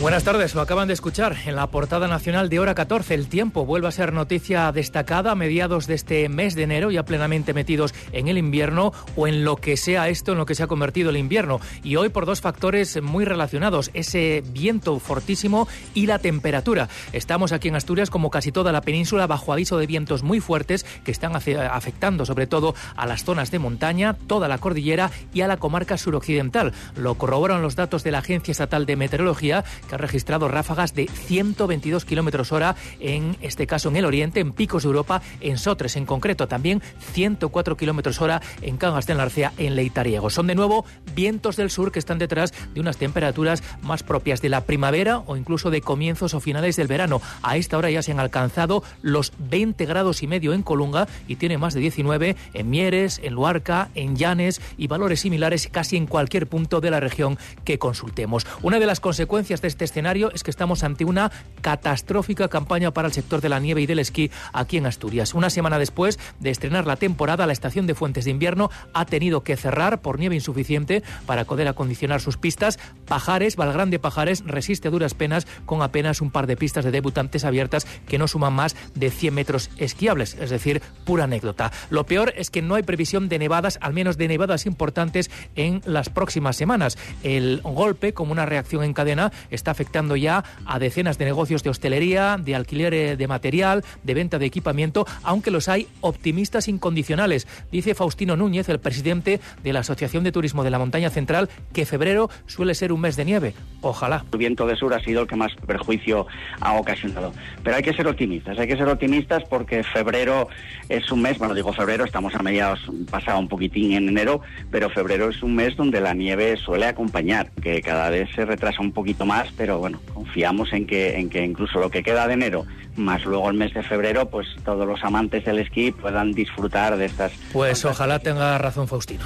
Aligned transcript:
Buenas 0.00 0.22
tardes, 0.22 0.54
lo 0.54 0.60
acaban 0.60 0.86
de 0.86 0.94
escuchar 0.94 1.34
en 1.44 1.56
la 1.56 1.66
portada 1.66 2.06
nacional 2.06 2.48
de 2.48 2.60
hora 2.60 2.76
14. 2.76 3.14
El 3.14 3.26
tiempo 3.26 3.66
vuelve 3.66 3.88
a 3.88 3.90
ser 3.90 4.12
noticia 4.12 4.70
destacada 4.70 5.32
a 5.32 5.34
mediados 5.34 5.88
de 5.88 5.94
este 5.94 6.28
mes 6.28 6.54
de 6.54 6.62
enero, 6.62 6.92
ya 6.92 7.04
plenamente 7.04 7.52
metidos 7.52 7.92
en 8.12 8.28
el 8.28 8.38
invierno 8.38 8.92
o 9.16 9.26
en 9.26 9.42
lo 9.42 9.56
que 9.56 9.76
sea 9.76 10.08
esto, 10.08 10.30
en 10.30 10.38
lo 10.38 10.46
que 10.46 10.54
se 10.54 10.62
ha 10.62 10.68
convertido 10.68 11.10
el 11.10 11.16
invierno. 11.16 11.60
Y 11.82 11.96
hoy 11.96 12.10
por 12.10 12.26
dos 12.26 12.40
factores 12.40 13.02
muy 13.02 13.24
relacionados, 13.24 13.90
ese 13.92 14.44
viento 14.52 15.00
fortísimo 15.00 15.66
y 15.94 16.06
la 16.06 16.20
temperatura. 16.20 16.88
Estamos 17.12 17.50
aquí 17.50 17.66
en 17.66 17.74
Asturias, 17.74 18.08
como 18.08 18.30
casi 18.30 18.52
toda 18.52 18.70
la 18.70 18.82
península, 18.82 19.26
bajo 19.26 19.52
aviso 19.52 19.78
de 19.78 19.88
vientos 19.88 20.22
muy 20.22 20.38
fuertes 20.38 20.86
que 21.02 21.10
están 21.10 21.34
afectando 21.34 22.24
sobre 22.24 22.46
todo 22.46 22.76
a 22.94 23.04
las 23.04 23.24
zonas 23.24 23.50
de 23.50 23.58
montaña, 23.58 24.14
toda 24.28 24.46
la 24.46 24.58
cordillera 24.58 25.10
y 25.34 25.40
a 25.40 25.48
la 25.48 25.56
comarca 25.56 25.98
suroccidental. 25.98 26.72
Lo 26.94 27.16
corroboran 27.16 27.62
los 27.62 27.74
datos 27.74 28.04
de 28.04 28.12
la 28.12 28.18
Agencia 28.18 28.52
Estatal 28.52 28.86
de 28.86 28.94
Meteorología 28.94 29.64
que 29.88 29.94
ha 29.94 29.98
registrado 29.98 30.48
ráfagas 30.48 30.94
de 30.94 31.08
122 31.08 32.04
kilómetros 32.04 32.52
hora, 32.52 32.76
en 33.00 33.36
este 33.40 33.66
caso 33.66 33.88
en 33.88 33.96
el 33.96 34.04
oriente, 34.04 34.40
en 34.40 34.52
Picos 34.52 34.82
de 34.84 34.88
Europa, 34.88 35.22
en 35.40 35.58
Sotres 35.58 35.96
en 35.96 36.06
concreto, 36.06 36.46
también 36.46 36.82
104 37.12 37.76
kilómetros 37.76 38.20
hora 38.20 38.40
en 38.62 38.76
Cangas 38.76 39.06
de 39.06 39.14
Narcea, 39.14 39.52
en 39.56 39.74
Leitariego. 39.74 40.30
Son 40.30 40.46
de 40.46 40.54
nuevo 40.54 40.84
vientos 41.14 41.56
del 41.56 41.70
sur 41.70 41.90
que 41.90 41.98
están 41.98 42.18
detrás 42.18 42.52
de 42.74 42.80
unas 42.80 42.96
temperaturas 42.96 43.62
más 43.82 44.02
propias 44.02 44.42
de 44.42 44.48
la 44.48 44.64
primavera 44.64 45.18
o 45.26 45.36
incluso 45.36 45.70
de 45.70 45.80
comienzos 45.80 46.34
o 46.34 46.40
finales 46.40 46.76
del 46.76 46.86
verano. 46.86 47.20
A 47.42 47.56
esta 47.56 47.78
hora 47.78 47.90
ya 47.90 48.02
se 48.02 48.12
han 48.12 48.20
alcanzado 48.20 48.82
los 49.02 49.32
20 49.38 49.84
grados 49.86 50.22
y 50.22 50.26
medio 50.26 50.52
en 50.52 50.62
Colunga 50.62 51.08
y 51.26 51.36
tiene 51.36 51.58
más 51.58 51.74
de 51.74 51.80
19 51.80 52.36
en 52.54 52.70
Mieres, 52.70 53.20
en 53.22 53.34
Luarca, 53.34 53.90
en 53.94 54.16
Llanes 54.16 54.60
y 54.76 54.86
valores 54.86 55.20
similares 55.20 55.68
casi 55.70 55.96
en 55.96 56.06
cualquier 56.06 56.46
punto 56.46 56.80
de 56.80 56.90
la 56.90 57.00
región 57.00 57.38
que 57.64 57.78
consultemos. 57.78 58.46
Una 58.62 58.78
de 58.78 58.86
las 58.86 59.00
consecuencias 59.00 59.62
de 59.62 59.68
este 59.68 59.77
escenario 59.84 60.30
es 60.32 60.42
que 60.42 60.50
estamos 60.50 60.84
ante 60.84 61.04
una 61.04 61.30
catastrófica 61.60 62.48
campaña 62.48 62.92
para 62.92 63.08
el 63.08 63.14
sector 63.14 63.40
de 63.40 63.48
la 63.48 63.60
nieve 63.60 63.82
y 63.82 63.86
del 63.86 63.98
esquí 63.98 64.30
aquí 64.52 64.76
en 64.76 64.86
Asturias. 64.86 65.34
Una 65.34 65.50
semana 65.50 65.78
después 65.78 66.18
de 66.40 66.50
estrenar 66.50 66.86
la 66.86 66.96
temporada, 66.96 67.46
la 67.46 67.52
estación 67.52 67.86
de 67.86 67.94
Fuentes 67.94 68.24
de 68.24 68.30
Invierno 68.30 68.70
ha 68.94 69.04
tenido 69.04 69.42
que 69.42 69.56
cerrar 69.56 70.00
por 70.00 70.18
nieve 70.18 70.34
insuficiente 70.34 71.02
para 71.26 71.44
poder 71.44 71.68
acondicionar 71.68 72.20
sus 72.20 72.36
pistas. 72.36 72.78
Pajares, 73.06 73.56
Valgrande 73.56 73.98
Pajares, 73.98 74.44
resiste 74.44 74.90
duras 74.90 75.14
penas 75.14 75.46
con 75.66 75.82
apenas 75.82 76.20
un 76.20 76.30
par 76.30 76.46
de 76.46 76.56
pistas 76.56 76.84
de 76.84 76.90
debutantes 76.90 77.44
abiertas 77.44 77.86
que 78.06 78.18
no 78.18 78.28
suman 78.28 78.52
más 78.52 78.76
de 78.94 79.10
100 79.10 79.34
metros 79.34 79.70
esquiables, 79.78 80.36
es 80.40 80.50
decir, 80.50 80.82
pura 81.04 81.24
anécdota. 81.24 81.72
Lo 81.90 82.06
peor 82.06 82.32
es 82.36 82.50
que 82.50 82.62
no 82.62 82.74
hay 82.74 82.82
previsión 82.82 83.28
de 83.28 83.38
nevadas, 83.38 83.78
al 83.80 83.92
menos 83.92 84.16
de 84.16 84.28
nevadas 84.28 84.66
importantes 84.66 85.30
en 85.56 85.82
las 85.84 86.08
próximas 86.08 86.56
semanas. 86.56 86.98
El 87.22 87.60
golpe, 87.62 88.12
como 88.12 88.32
una 88.32 88.46
reacción 88.46 88.84
en 88.84 88.94
cadena, 88.94 89.32
está 89.50 89.67
afectando 89.68 90.16
ya 90.16 90.44
a 90.66 90.78
decenas 90.78 91.18
de 91.18 91.24
negocios 91.24 91.62
de 91.62 91.70
hostelería, 91.70 92.36
de 92.38 92.54
alquiler 92.54 92.94
eh, 92.94 93.16
de 93.16 93.28
material, 93.28 93.84
de 94.02 94.14
venta 94.14 94.38
de 94.38 94.46
equipamiento, 94.46 95.06
aunque 95.22 95.50
los 95.50 95.68
hay 95.68 95.88
optimistas 96.00 96.68
incondicionales. 96.68 97.46
Dice 97.70 97.94
Faustino 97.94 98.36
Núñez, 98.36 98.68
el 98.68 98.80
presidente 98.80 99.40
de 99.62 99.72
la 99.72 99.80
Asociación 99.80 100.24
de 100.24 100.32
Turismo 100.32 100.64
de 100.64 100.70
la 100.70 100.78
Montaña 100.78 101.10
Central, 101.10 101.48
que 101.72 101.86
febrero 101.86 102.30
suele 102.46 102.74
ser 102.74 102.92
un 102.92 103.00
mes 103.00 103.16
de 103.16 103.24
nieve. 103.24 103.54
Ojalá. 103.80 104.24
El 104.32 104.38
viento 104.38 104.66
de 104.66 104.76
sur 104.76 104.92
ha 104.94 105.00
sido 105.00 105.22
el 105.22 105.28
que 105.28 105.36
más 105.36 105.54
perjuicio 105.66 106.26
ha 106.60 106.74
ocasionado. 106.74 107.32
Pero 107.62 107.76
hay 107.76 107.82
que 107.82 107.92
ser 107.92 108.06
optimistas, 108.06 108.58
hay 108.58 108.66
que 108.66 108.76
ser 108.76 108.88
optimistas 108.88 109.44
porque 109.48 109.82
febrero 109.82 110.48
es 110.88 111.10
un 111.12 111.22
mes, 111.22 111.38
bueno, 111.38 111.54
digo 111.54 111.72
febrero, 111.72 112.04
estamos 112.04 112.34
a 112.34 112.42
mediados, 112.42 112.80
pasado 113.10 113.38
un 113.38 113.48
poquitín 113.48 113.92
en 113.92 114.08
enero, 114.08 114.40
pero 114.70 114.90
febrero 114.90 115.28
es 115.28 115.42
un 115.42 115.54
mes 115.54 115.76
donde 115.76 116.00
la 116.00 116.14
nieve 116.14 116.56
suele 116.56 116.86
acompañar, 116.86 117.50
que 117.62 117.80
cada 117.82 118.10
vez 118.10 118.28
se 118.34 118.44
retrasa 118.44 118.80
un 118.80 118.92
poquito 118.92 119.26
más, 119.26 119.52
pero 119.58 119.78
bueno, 119.78 120.00
confiamos 120.14 120.72
en 120.72 120.86
que, 120.86 121.18
en 121.18 121.28
que 121.28 121.44
incluso 121.44 121.80
lo 121.80 121.90
que 121.90 122.02
queda 122.04 122.28
de 122.28 122.34
enero, 122.34 122.64
más 122.96 123.24
luego 123.24 123.50
el 123.50 123.56
mes 123.56 123.74
de 123.74 123.82
febrero, 123.82 124.30
pues 124.30 124.46
todos 124.64 124.86
los 124.86 125.02
amantes 125.04 125.44
del 125.44 125.58
esquí 125.58 125.90
puedan 125.90 126.32
disfrutar 126.32 126.96
de 126.96 127.06
estas. 127.06 127.32
Pues 127.52 127.84
ojalá 127.84 128.20
tenga 128.20 128.56
razón 128.56 128.86
Faustino. 128.86 129.24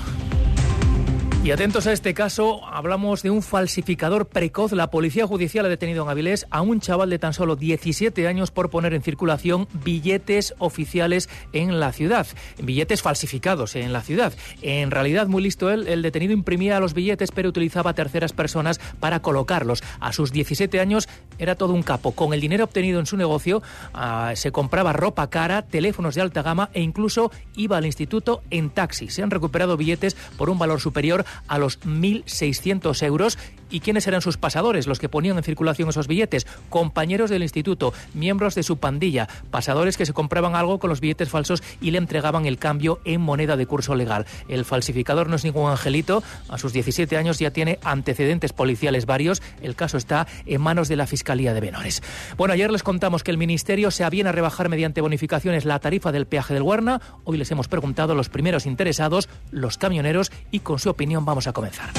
Y 1.44 1.50
atentos 1.50 1.88
a 1.88 1.92
este 1.92 2.14
caso, 2.14 2.64
hablamos 2.68 3.24
de 3.24 3.30
un 3.30 3.42
falsificador 3.42 4.26
precoz. 4.28 4.70
La 4.70 4.90
Policía 4.90 5.26
Judicial 5.26 5.66
ha 5.66 5.68
detenido 5.68 6.04
en 6.04 6.08
Avilés 6.08 6.46
a 6.50 6.62
un 6.62 6.78
chaval 6.78 7.10
de 7.10 7.18
tan 7.18 7.32
solo 7.32 7.56
17 7.56 8.28
años 8.28 8.52
por 8.52 8.70
poner 8.70 8.94
en 8.94 9.02
circulación 9.02 9.66
billetes 9.82 10.54
oficiales 10.58 11.28
en 11.52 11.80
la 11.80 11.90
ciudad. 11.90 12.28
Billetes 12.62 13.02
falsificados 13.02 13.74
en 13.74 13.92
la 13.92 14.02
ciudad. 14.02 14.32
En 14.60 14.92
realidad, 14.92 15.26
muy 15.26 15.42
listo 15.42 15.68
él, 15.68 15.88
el 15.88 16.02
detenido 16.02 16.32
imprimía 16.32 16.78
los 16.78 16.94
billetes 16.94 17.32
pero 17.32 17.48
utilizaba 17.48 17.92
terceras 17.92 18.32
personas 18.32 18.78
para 19.00 19.20
colocarlos. 19.20 19.82
A 19.98 20.12
sus 20.12 20.30
17 20.30 20.78
años 20.78 21.08
era 21.40 21.56
todo 21.56 21.72
un 21.72 21.82
capo. 21.82 22.12
Con 22.12 22.34
el 22.34 22.40
dinero 22.40 22.62
obtenido 22.62 23.00
en 23.00 23.06
su 23.06 23.16
negocio 23.16 23.64
uh, 23.94 24.36
se 24.36 24.52
compraba 24.52 24.92
ropa 24.92 25.28
cara, 25.28 25.62
teléfonos 25.62 26.14
de 26.14 26.20
alta 26.20 26.42
gama 26.42 26.70
e 26.72 26.82
incluso 26.82 27.32
iba 27.56 27.78
al 27.78 27.86
instituto 27.86 28.42
en 28.50 28.70
taxi. 28.70 29.08
Se 29.08 29.24
han 29.24 29.32
recuperado 29.32 29.76
billetes 29.76 30.14
por 30.36 30.48
un 30.48 30.60
valor 30.60 30.80
superior 30.80 31.24
a 31.48 31.58
los 31.58 31.80
1.600 31.80 33.02
euros. 33.04 33.38
¿Y 33.72 33.80
quiénes 33.80 34.06
eran 34.06 34.20
sus 34.20 34.36
pasadores, 34.36 34.86
los 34.86 34.98
que 34.98 35.08
ponían 35.08 35.38
en 35.38 35.42
circulación 35.42 35.88
esos 35.88 36.06
billetes? 36.06 36.46
Compañeros 36.68 37.30
del 37.30 37.42
instituto, 37.42 37.94
miembros 38.12 38.54
de 38.54 38.62
su 38.62 38.76
pandilla, 38.76 39.28
pasadores 39.50 39.96
que 39.96 40.04
se 40.04 40.12
compraban 40.12 40.54
algo 40.54 40.78
con 40.78 40.90
los 40.90 41.00
billetes 41.00 41.30
falsos 41.30 41.62
y 41.80 41.90
le 41.90 41.98
entregaban 41.98 42.44
el 42.44 42.58
cambio 42.58 43.00
en 43.06 43.22
moneda 43.22 43.56
de 43.56 43.66
curso 43.66 43.94
legal. 43.94 44.26
El 44.46 44.66
falsificador 44.66 45.30
no 45.30 45.36
es 45.36 45.44
ningún 45.44 45.70
angelito, 45.70 46.22
a 46.50 46.58
sus 46.58 46.74
17 46.74 47.16
años 47.16 47.38
ya 47.38 47.50
tiene 47.50 47.78
antecedentes 47.82 48.52
policiales 48.52 49.06
varios. 49.06 49.42
El 49.62 49.74
caso 49.74 49.96
está 49.96 50.26
en 50.44 50.60
manos 50.60 50.88
de 50.88 50.96
la 50.96 51.06
Fiscalía 51.06 51.54
de 51.54 51.60
Benores. 51.60 52.02
Bueno, 52.36 52.52
ayer 52.52 52.70
les 52.70 52.82
contamos 52.82 53.24
que 53.24 53.30
el 53.30 53.38
Ministerio 53.38 53.90
se 53.90 54.04
aviene 54.04 54.28
a 54.28 54.32
rebajar 54.32 54.68
mediante 54.68 55.00
bonificaciones 55.00 55.64
la 55.64 55.78
tarifa 55.78 56.12
del 56.12 56.26
peaje 56.26 56.52
del 56.52 56.62
Guarna. 56.62 57.00
Hoy 57.24 57.38
les 57.38 57.50
hemos 57.50 57.68
preguntado 57.68 58.12
a 58.12 58.16
los 58.16 58.28
primeros 58.28 58.66
interesados, 58.66 59.30
los 59.50 59.78
camioneros, 59.78 60.30
y 60.50 60.60
con 60.60 60.78
su 60.78 60.90
opinión 60.90 61.24
vamos 61.24 61.46
a 61.46 61.54
comenzar. 61.54 61.90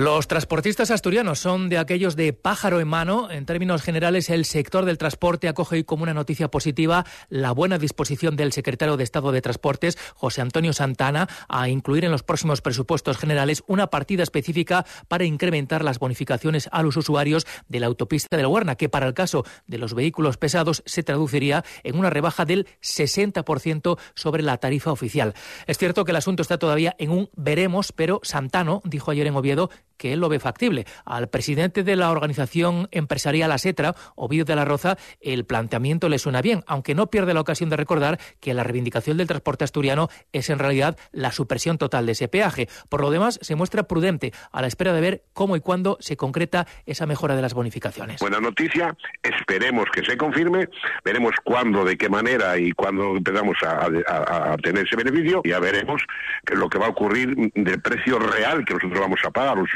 Los 0.00 0.28
transportistas 0.28 0.90
asturianos 0.90 1.40
son 1.40 1.68
de 1.68 1.76
aquellos 1.76 2.16
de 2.16 2.32
pájaro 2.32 2.80
en 2.80 2.88
mano. 2.88 3.30
En 3.30 3.44
términos 3.44 3.82
generales, 3.82 4.30
el 4.30 4.46
sector 4.46 4.86
del 4.86 4.96
transporte 4.96 5.46
acoge 5.46 5.76
hoy 5.76 5.84
como 5.84 6.04
una 6.04 6.14
noticia 6.14 6.50
positiva 6.50 7.04
la 7.28 7.52
buena 7.52 7.76
disposición 7.76 8.34
del 8.34 8.52
secretario 8.52 8.96
de 8.96 9.04
Estado 9.04 9.30
de 9.30 9.42
Transportes, 9.42 9.98
José 10.14 10.40
Antonio 10.40 10.72
Santana, 10.72 11.28
a 11.50 11.68
incluir 11.68 12.06
en 12.06 12.12
los 12.12 12.22
próximos 12.22 12.62
presupuestos 12.62 13.18
generales 13.18 13.62
una 13.66 13.88
partida 13.88 14.22
específica 14.22 14.86
para 15.08 15.24
incrementar 15.24 15.84
las 15.84 15.98
bonificaciones 15.98 16.70
a 16.72 16.82
los 16.82 16.96
usuarios 16.96 17.46
de 17.68 17.80
la 17.80 17.86
autopista 17.86 18.38
de 18.38 18.42
la 18.42 18.48
Guarna, 18.48 18.76
que 18.76 18.88
para 18.88 19.06
el 19.06 19.12
caso 19.12 19.44
de 19.66 19.76
los 19.76 19.92
vehículos 19.92 20.38
pesados 20.38 20.82
se 20.86 21.02
traduciría 21.02 21.62
en 21.82 21.98
una 21.98 22.08
rebaja 22.08 22.46
del 22.46 22.66
60% 22.80 23.98
sobre 24.14 24.44
la 24.44 24.56
tarifa 24.56 24.92
oficial. 24.92 25.34
Es 25.66 25.76
cierto 25.76 26.06
que 26.06 26.12
el 26.12 26.16
asunto 26.16 26.40
está 26.40 26.56
todavía 26.56 26.96
en 26.98 27.10
un 27.10 27.28
veremos, 27.36 27.92
pero 27.92 28.20
Santano 28.22 28.80
dijo 28.86 29.10
ayer 29.10 29.26
en 29.26 29.36
Oviedo 29.36 29.68
que 30.00 30.14
él 30.14 30.20
lo 30.20 30.30
ve 30.30 30.40
factible. 30.40 30.86
Al 31.04 31.28
presidente 31.28 31.84
de 31.84 31.94
la 31.94 32.10
organización 32.10 32.88
empresarial 32.90 33.52
ASETRA, 33.52 33.94
Ovidio 34.16 34.46
de 34.46 34.56
la 34.56 34.64
Roza, 34.64 34.96
el 35.20 35.44
planteamiento 35.44 36.08
le 36.08 36.18
suena 36.18 36.40
bien, 36.40 36.64
aunque 36.66 36.94
no 36.94 37.08
pierde 37.08 37.34
la 37.34 37.42
ocasión 37.42 37.68
de 37.68 37.76
recordar 37.76 38.18
que 38.40 38.54
la 38.54 38.64
reivindicación 38.64 39.18
del 39.18 39.26
transporte 39.26 39.64
asturiano 39.64 40.08
es 40.32 40.48
en 40.48 40.58
realidad 40.58 40.96
la 41.12 41.32
supresión 41.32 41.76
total 41.76 42.06
de 42.06 42.12
ese 42.12 42.28
peaje. 42.28 42.66
Por 42.88 43.02
lo 43.02 43.10
demás, 43.10 43.38
se 43.42 43.56
muestra 43.56 43.82
prudente 43.82 44.32
a 44.50 44.62
la 44.62 44.68
espera 44.68 44.94
de 44.94 45.02
ver 45.02 45.24
cómo 45.34 45.54
y 45.54 45.60
cuándo 45.60 45.98
se 46.00 46.16
concreta 46.16 46.66
esa 46.86 47.04
mejora 47.04 47.36
de 47.36 47.42
las 47.42 47.52
bonificaciones. 47.52 48.20
Buena 48.20 48.40
noticia, 48.40 48.96
esperemos 49.22 49.84
que 49.92 50.02
se 50.02 50.16
confirme, 50.16 50.70
veremos 51.04 51.34
cuándo, 51.44 51.84
de 51.84 51.98
qué 51.98 52.08
manera 52.08 52.56
y 52.56 52.72
cuándo 52.72 53.18
empezamos 53.18 53.58
a, 53.62 54.52
a, 54.52 54.56
tener 54.56 54.86
ese 54.86 54.96
beneficio, 54.96 55.42
y 55.44 55.50
ya 55.50 55.58
veremos 55.58 56.02
lo 56.46 56.70
que 56.70 56.78
va 56.78 56.86
a 56.86 56.90
ocurrir 56.90 57.36
del 57.54 57.82
precio 57.82 58.18
real 58.18 58.64
que 58.64 58.72
nosotros 58.72 58.98
vamos 58.98 59.20
a 59.26 59.30
pagar 59.30 59.58
los 59.58 59.68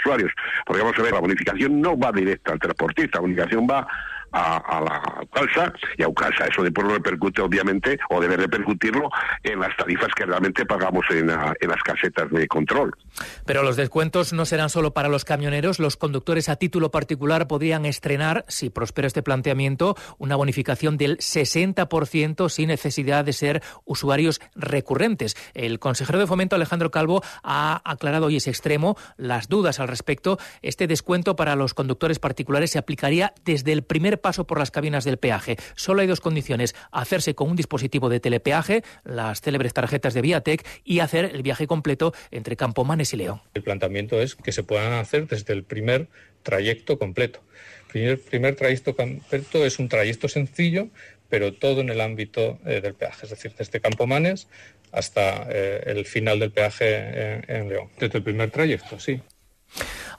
porque 0.67 0.83
vamos 0.83 0.99
a 0.99 1.03
ver, 1.03 1.13
la 1.13 1.21
bonificación 1.21 1.81
no 1.81 1.99
va 1.99 2.13
directa 2.13 2.53
al 2.53 2.59
transportista, 2.59 3.19
la 3.19 3.23
bonificación 3.23 3.67
va 3.71 3.87
a, 4.35 4.81
la 4.81 5.27
calza 5.33 5.73
y 5.97 6.03
a 6.03 6.09
Ucalsa. 6.09 6.47
Eso 6.47 6.63
después 6.63 6.87
lo 6.87 6.95
repercute, 6.95 7.41
obviamente, 7.41 7.99
o 8.11 8.21
debe 8.21 8.37
repercutirlo 8.37 9.09
en 9.43 9.61
las 9.61 9.77
tarifas 9.77 10.09
que 10.15 10.27
realmente 10.27 10.67
pagamos 10.67 11.05
en, 11.11 11.31
en 11.31 11.69
las 11.69 11.83
casetas 11.83 12.31
de 12.31 12.47
control. 12.49 12.95
Pero 13.47 13.63
los 13.63 13.77
descuentos 13.77 14.33
no 14.33 14.45
serán 14.45 14.71
solo 14.71 14.93
para 14.93 15.09
los 15.09 15.25
camioneros. 15.25 15.79
Los 15.79 15.97
conductores 15.97 16.49
a 16.49 16.57
título 16.57 16.91
particular 16.91 17.47
podrían 17.47 17.87
estrenar, 17.87 18.45
si 18.49 18.71
prospera 18.71 19.07
este 19.07 19.23
planteamiento, 19.23 19.97
una 20.19 20.37
bonificación 20.37 20.97
del 20.97 21.19
60% 21.19 22.49
sin 22.49 22.69
necesidad 22.69 23.25
de 23.25 23.33
ser 23.33 23.63
usuarios 23.85 24.41
recurrentes. 24.55 25.37
El 25.55 25.79
consejero 25.79 26.19
de 26.19 26.27
Fomento, 26.27 26.57
Alejandro 26.57 26.91
Calvo, 26.91 27.23
ha 27.43 27.83
aclarado 27.85 28.27
hoy 28.27 28.37
ese 28.37 28.51
extremo 28.51 28.97
las 29.17 29.49
dudas 29.49 29.81
al 29.81 29.89
respecto. 29.89 30.39
Este 30.63 30.87
descuento 30.87 31.37
para 31.37 31.57
los 31.57 31.75
conductores 31.75 32.19
particulares 32.19 32.71
se 32.71 32.79
aplicaría 32.79 33.35
desde 33.45 33.73
el 33.73 33.83
primer 33.83 34.21
paso 34.25 34.47
por 34.47 34.59
las 34.59 34.71
cabinas 34.71 35.05
del 35.05 35.19
peaje. 35.19 35.57
Solo 35.77 36.01
hay 36.01 36.07
dos 36.07 36.23
condiciones, 36.23 36.75
hacerse 36.91 37.35
con 37.35 37.51
un 37.51 37.57
dispositivo 37.57 38.09
de 38.09 38.21
telepeaje, 38.21 38.83
las 39.05 39.43
célebres 39.43 39.75
tarjetas 39.75 40.15
de 40.15 40.23
Viatec, 40.23 40.67
y 40.83 41.01
hacer 41.01 41.27
el 41.27 41.43
viaje 41.43 41.67
completo 41.67 42.15
entre 42.31 42.57
Campomanes 42.57 43.13
y 43.13 43.19
León. 43.19 43.43
El 43.53 43.63
planteamiento 43.63 44.23
es 44.23 44.35
que 44.35 44.51
se 44.51 44.63
puedan 44.63 44.95
hacer 44.95 45.27
desde 45.27 45.53
el 45.53 45.63
primer 45.63 46.09
trayecto 46.43 46.99
completo. 46.99 47.41
El 47.93 48.19
primer, 48.19 48.57
trayecto 48.57 48.97
completo 48.97 49.67
es 49.67 49.79
un 49.79 49.91
trayecto 49.91 50.27
sencillo, 50.27 50.89
pero 51.29 51.53
todo 51.53 51.83
en 51.83 51.91
el 51.91 52.01
ámbito 52.01 52.59
eh, 52.65 52.81
del 52.81 52.95
peaje, 52.95 53.27
es 53.27 53.31
decir, 53.31 53.53
desde 53.59 53.81
Campomanes 53.81 54.49
hasta 54.91 55.47
eh, 55.51 55.83
el 55.85 56.07
final 56.07 56.39
del 56.39 56.51
peaje 56.51 57.43
en 57.47 57.69
León. 57.69 57.91
Desde 57.99 58.19
el 58.19 58.25
primer 58.25 58.51
trayecto, 58.51 58.99
sí. 58.99 59.21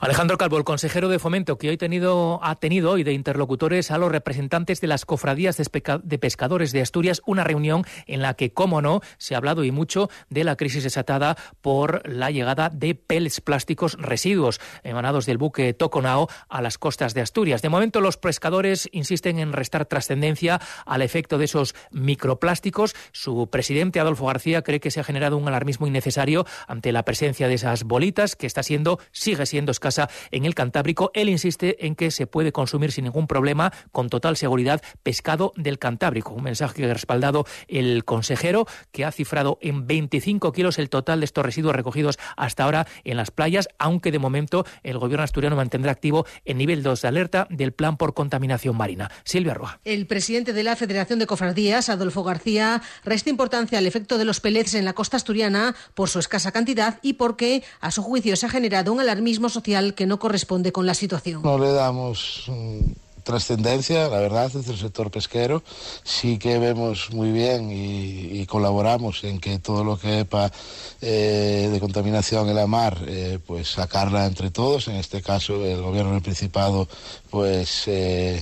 Alejandro 0.00 0.38
Calvo, 0.38 0.58
el 0.58 0.64
consejero 0.64 1.08
de 1.08 1.18
Fomento, 1.18 1.58
que 1.58 1.68
hoy 1.68 1.76
tenido, 1.76 2.40
ha 2.42 2.56
tenido 2.56 2.92
hoy 2.92 3.04
de 3.04 3.12
interlocutores 3.12 3.90
a 3.90 3.98
los 3.98 4.10
representantes 4.10 4.80
de 4.80 4.86
las 4.86 5.04
cofradías 5.04 5.56
de 5.56 6.18
pescadores 6.18 6.72
de 6.72 6.82
Asturias, 6.82 7.22
una 7.26 7.44
reunión 7.44 7.84
en 8.06 8.22
la 8.22 8.34
que, 8.34 8.52
cómo 8.52 8.82
no, 8.82 9.00
se 9.18 9.34
ha 9.34 9.38
hablado 9.38 9.64
y 9.64 9.70
mucho 9.70 10.10
de 10.30 10.44
la 10.44 10.56
crisis 10.56 10.84
desatada 10.84 11.36
por 11.60 12.08
la 12.08 12.30
llegada 12.30 12.70
de 12.70 12.94
pellets 12.94 13.40
plásticos 13.40 13.96
residuos 13.98 14.60
emanados 14.82 15.26
del 15.26 15.38
buque 15.38 15.74
Toconao 15.74 16.28
a 16.48 16.62
las 16.62 16.78
costas 16.78 17.14
de 17.14 17.20
Asturias. 17.20 17.62
De 17.62 17.68
momento, 17.68 18.00
los 18.00 18.16
pescadores 18.16 18.88
insisten 18.92 19.38
en 19.38 19.52
restar 19.52 19.86
trascendencia 19.86 20.60
al 20.84 21.02
efecto 21.02 21.38
de 21.38 21.46
esos 21.46 21.74
microplásticos. 21.90 22.94
Su 23.12 23.48
presidente, 23.48 24.00
Adolfo 24.00 24.26
García, 24.26 24.62
cree 24.62 24.80
que 24.80 24.90
se 24.90 25.00
ha 25.00 25.04
generado 25.04 25.36
un 25.36 25.48
alarmismo 25.48 25.86
innecesario 25.86 26.46
ante 26.66 26.92
la 26.92 27.04
presencia 27.04 27.48
de 27.48 27.54
esas 27.54 27.84
bolitas 27.84 28.36
que 28.36 28.46
está 28.46 28.62
siendo, 28.62 28.98
sigue 29.12 29.46
siendo 29.46 29.72
escasa 29.76 30.08
en 30.30 30.44
el 30.44 30.54
Cantábrico. 30.54 31.10
Él 31.14 31.28
insiste 31.28 31.86
en 31.86 31.94
que 31.94 32.10
se 32.10 32.26
puede 32.26 32.52
consumir 32.52 32.92
sin 32.92 33.04
ningún 33.04 33.26
problema, 33.26 33.72
con 33.92 34.08
total 34.08 34.36
seguridad, 34.36 34.82
pescado 35.02 35.52
del 35.56 35.78
Cantábrico. 35.78 36.32
Un 36.32 36.42
mensaje 36.42 36.74
que 36.74 36.90
ha 36.90 36.92
respaldado 36.92 37.46
el 37.68 38.04
consejero, 38.04 38.66
que 38.92 39.04
ha 39.04 39.12
cifrado 39.12 39.58
en 39.60 39.86
25 39.86 40.52
kilos 40.52 40.78
el 40.78 40.90
total 40.90 41.20
de 41.20 41.26
estos 41.26 41.44
residuos 41.44 41.74
recogidos 41.74 42.18
hasta 42.36 42.64
ahora 42.64 42.86
en 43.04 43.16
las 43.16 43.30
playas, 43.30 43.68
aunque 43.78 44.10
de 44.10 44.18
momento 44.18 44.64
el 44.82 44.98
gobierno 44.98 45.24
asturiano 45.24 45.56
mantendrá 45.56 45.92
activo 45.92 46.26
el 46.44 46.56
nivel 46.58 46.82
2 46.82 47.02
de 47.02 47.08
alerta 47.08 47.46
del 47.50 47.72
plan 47.72 47.96
por 47.96 48.14
contaminación 48.14 48.76
marina. 48.76 49.10
Silvia 49.24 49.54
Roja. 49.54 49.80
El 49.84 50.06
presidente 50.06 50.52
de 50.52 50.62
la 50.62 50.76
Federación 50.76 51.18
de 51.18 51.26
Cofradías, 51.26 51.88
Adolfo 51.88 52.24
García, 52.24 52.82
resta 53.04 53.30
importancia 53.30 53.78
al 53.78 53.86
efecto 53.86 54.18
de 54.18 54.24
los 54.24 54.40
pellets 54.40 54.74
en 54.74 54.84
la 54.84 54.94
costa 54.94 55.16
asturiana 55.16 55.74
por 55.94 56.08
su 56.08 56.18
escasa 56.18 56.52
cantidad 56.52 56.98
y 57.02 57.14
porque, 57.14 57.62
a 57.80 57.90
su 57.90 58.02
juicio, 58.02 58.36
se 58.36 58.46
ha 58.46 58.48
generado 58.48 58.92
un 58.92 59.00
alarmismo 59.00 59.48
social 59.48 59.65
que 59.94 60.06
no 60.06 60.18
corresponde 60.18 60.70
con 60.70 60.86
la 60.86 60.94
situación. 60.94 61.42
No 61.42 61.58
le 61.58 61.72
damos 61.72 62.44
mm, 62.46 62.92
trascendencia, 63.24 64.08
la 64.08 64.20
verdad, 64.20 64.50
desde 64.52 64.72
el 64.72 64.78
sector 64.78 65.10
pesquero. 65.10 65.62
Sí 66.04 66.38
que 66.38 66.58
vemos 66.58 67.10
muy 67.12 67.32
bien 67.32 67.70
y, 67.72 68.46
colaboramos 68.46 69.24
en 69.24 69.40
que 69.40 69.58
todo 69.58 69.82
lo 69.82 69.98
que 69.98 70.20
EPA 70.20 70.52
eh, 71.00 71.68
de 71.72 71.80
contaminación 71.80 72.48
en 72.48 72.54
la 72.54 72.68
mar, 72.68 72.96
eh, 73.08 73.40
pues 73.44 73.70
sacarla 73.70 74.24
entre 74.26 74.50
todos. 74.50 74.86
En 74.86 74.94
este 74.94 75.20
caso, 75.20 75.64
el 75.64 75.82
gobierno 75.82 76.12
del 76.12 76.22
Principado, 76.22 76.86
pues 77.28 77.88
eh, 77.88 78.40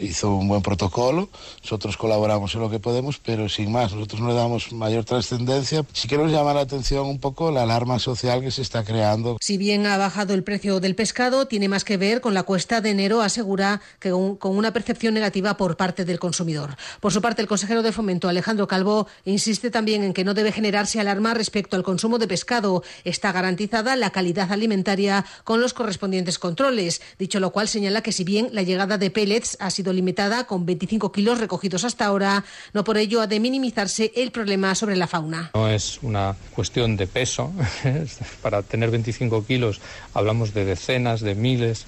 hizo 0.00 0.34
un 0.34 0.48
buen 0.48 0.62
protocolo, 0.62 1.28
nosotros 1.62 1.96
colaboramos 1.96 2.54
en 2.54 2.60
lo 2.60 2.70
que 2.70 2.78
podemos, 2.78 3.18
pero 3.18 3.48
sin 3.48 3.70
más, 3.70 3.92
nosotros 3.92 4.20
no 4.20 4.28
le 4.28 4.34
damos 4.34 4.72
mayor 4.72 5.04
trascendencia. 5.04 5.84
Sí 5.92 6.08
que 6.08 6.16
nos 6.16 6.32
llama 6.32 6.54
la 6.54 6.60
atención 6.60 7.06
un 7.06 7.18
poco 7.18 7.50
la 7.50 7.62
alarma 7.62 7.98
social 7.98 8.40
que 8.40 8.50
se 8.50 8.62
está 8.62 8.84
creando. 8.84 9.36
Si 9.40 9.58
bien 9.58 9.86
ha 9.86 9.96
bajado 9.98 10.34
el 10.34 10.42
precio 10.42 10.80
del 10.80 10.94
pescado, 10.94 11.46
tiene 11.46 11.68
más 11.68 11.84
que 11.84 11.96
ver 11.96 12.20
con 12.20 12.34
la 12.34 12.42
cuesta 12.42 12.80
de 12.80 12.90
enero, 12.90 13.22
asegura 13.22 13.80
que 13.98 14.10
con 14.10 14.56
una 14.56 14.72
percepción 14.72 15.14
negativa 15.14 15.56
por 15.56 15.76
parte 15.76 16.04
del 16.04 16.18
consumidor. 16.18 16.76
Por 17.00 17.12
su 17.12 17.20
parte, 17.20 17.42
el 17.42 17.48
consejero 17.48 17.82
de 17.82 17.92
Fomento, 17.92 18.28
Alejandro 18.28 18.66
Calvo, 18.66 19.06
insiste 19.24 19.70
también 19.70 20.02
en 20.02 20.12
que 20.12 20.24
no 20.24 20.34
debe 20.34 20.52
generarse 20.52 21.00
alarma 21.00 21.34
respecto 21.34 21.76
al 21.76 21.82
consumo 21.82 22.18
de 22.18 22.28
pescado. 22.28 22.82
Está 23.04 23.32
garantizada 23.32 23.96
la 23.96 24.10
calidad 24.10 24.50
alimentaria 24.52 25.24
con 25.44 25.60
los 25.60 25.74
correspondientes 25.74 26.38
controles. 26.38 27.00
Dicho 27.18 27.40
lo 27.40 27.50
cual, 27.50 27.68
señala 27.68 28.02
que 28.02 28.12
si 28.12 28.24
bien 28.24 28.48
la 28.52 28.62
llegada 28.62 28.98
de 28.98 29.10
pellets 29.10 29.56
ha 29.60 29.70
sido 29.70 29.89
limitada 29.92 30.44
con 30.44 30.66
25 30.66 31.12
kilos 31.12 31.40
recogidos 31.40 31.84
hasta 31.84 32.06
ahora. 32.06 32.44
No 32.72 32.84
por 32.84 32.96
ello 32.96 33.20
ha 33.20 33.26
de 33.26 33.40
minimizarse 33.40 34.12
el 34.16 34.30
problema 34.30 34.74
sobre 34.74 34.96
la 34.96 35.06
fauna. 35.06 35.50
No 35.54 35.68
es 35.68 35.98
una 36.02 36.36
cuestión 36.54 36.96
de 36.96 37.06
peso. 37.06 37.52
Para 38.42 38.62
tener 38.62 38.90
25 38.90 39.44
kilos 39.46 39.80
hablamos 40.14 40.54
de 40.54 40.64
decenas, 40.64 41.20
de 41.20 41.34
miles. 41.34 41.86